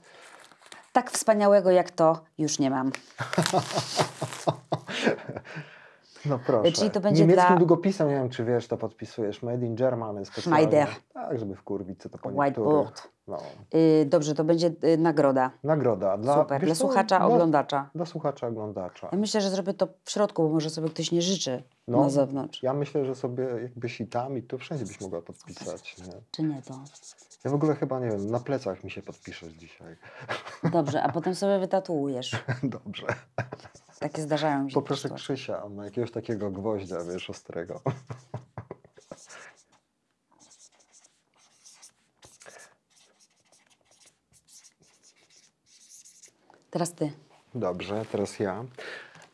[0.93, 2.93] Tak wspaniałego jak to już nie mam.
[6.27, 6.73] No proszę.
[6.73, 10.25] czyli to będzie Niemieckim dla- długopisem, nie wiem czy wiesz, to podpisujesz Made in Germany
[10.27, 10.59] specjalnie.
[10.67, 10.89] Schneider.
[11.15, 13.09] Tak, żeby wkurwić co to po Whiteboard.
[13.29, 13.39] No.
[13.73, 15.51] Yy, dobrze, to będzie yy, nagroda.
[15.65, 16.61] Nagroda dla, Super.
[16.65, 16.81] Dla co?
[16.81, 17.91] słuchacza, dla, oglądacza.
[17.95, 19.09] Dla słuchacza, oglądacza.
[19.13, 22.01] Ja myślę, że zrobię to w środku, bo może sobie ktoś nie życzy No.
[22.01, 22.63] na zewnątrz.
[22.63, 25.97] Ja myślę, że sobie jakbyś i tam, i tu wszędzie byś mogła podpisać.
[25.99, 26.13] Nie?
[26.31, 26.75] Czy nie to?
[27.45, 29.97] Ja w ogóle chyba, nie wiem, na plecach mi się podpiszesz dzisiaj.
[30.73, 32.45] Dobrze, a potem sobie wytatuujesz.
[32.63, 33.07] Dobrze.
[34.01, 34.75] Takie zdarzają mi się.
[34.75, 37.81] Poproszę Krzysia, on ma jakiegoś takiego gwoździa, wiesz, ostrego.
[46.75, 47.13] Teraz ty.
[47.55, 48.65] Dobrze, teraz ja.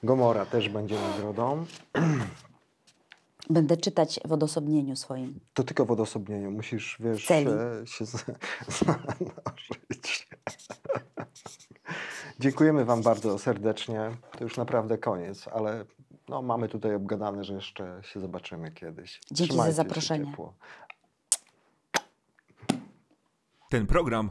[0.02, 1.66] Gomora też będzie nagrodą.
[3.50, 5.40] Będę czytać w odosobnieniu swoim.
[5.54, 6.50] To tylko w odosobnieniu.
[6.50, 7.50] Musisz, wiesz, Celi.
[7.50, 8.04] e, się
[8.84, 10.28] zanurzyć.
[12.40, 14.10] Dziękujemy Wam bardzo serdecznie.
[14.38, 15.84] To już naprawdę koniec, ale
[16.28, 19.20] no, mamy tutaj obgadane, że jeszcze się zobaczymy kiedyś.
[19.30, 20.32] Dzięki za Trzymajcie się zaproszenie.
[23.70, 24.30] Ten program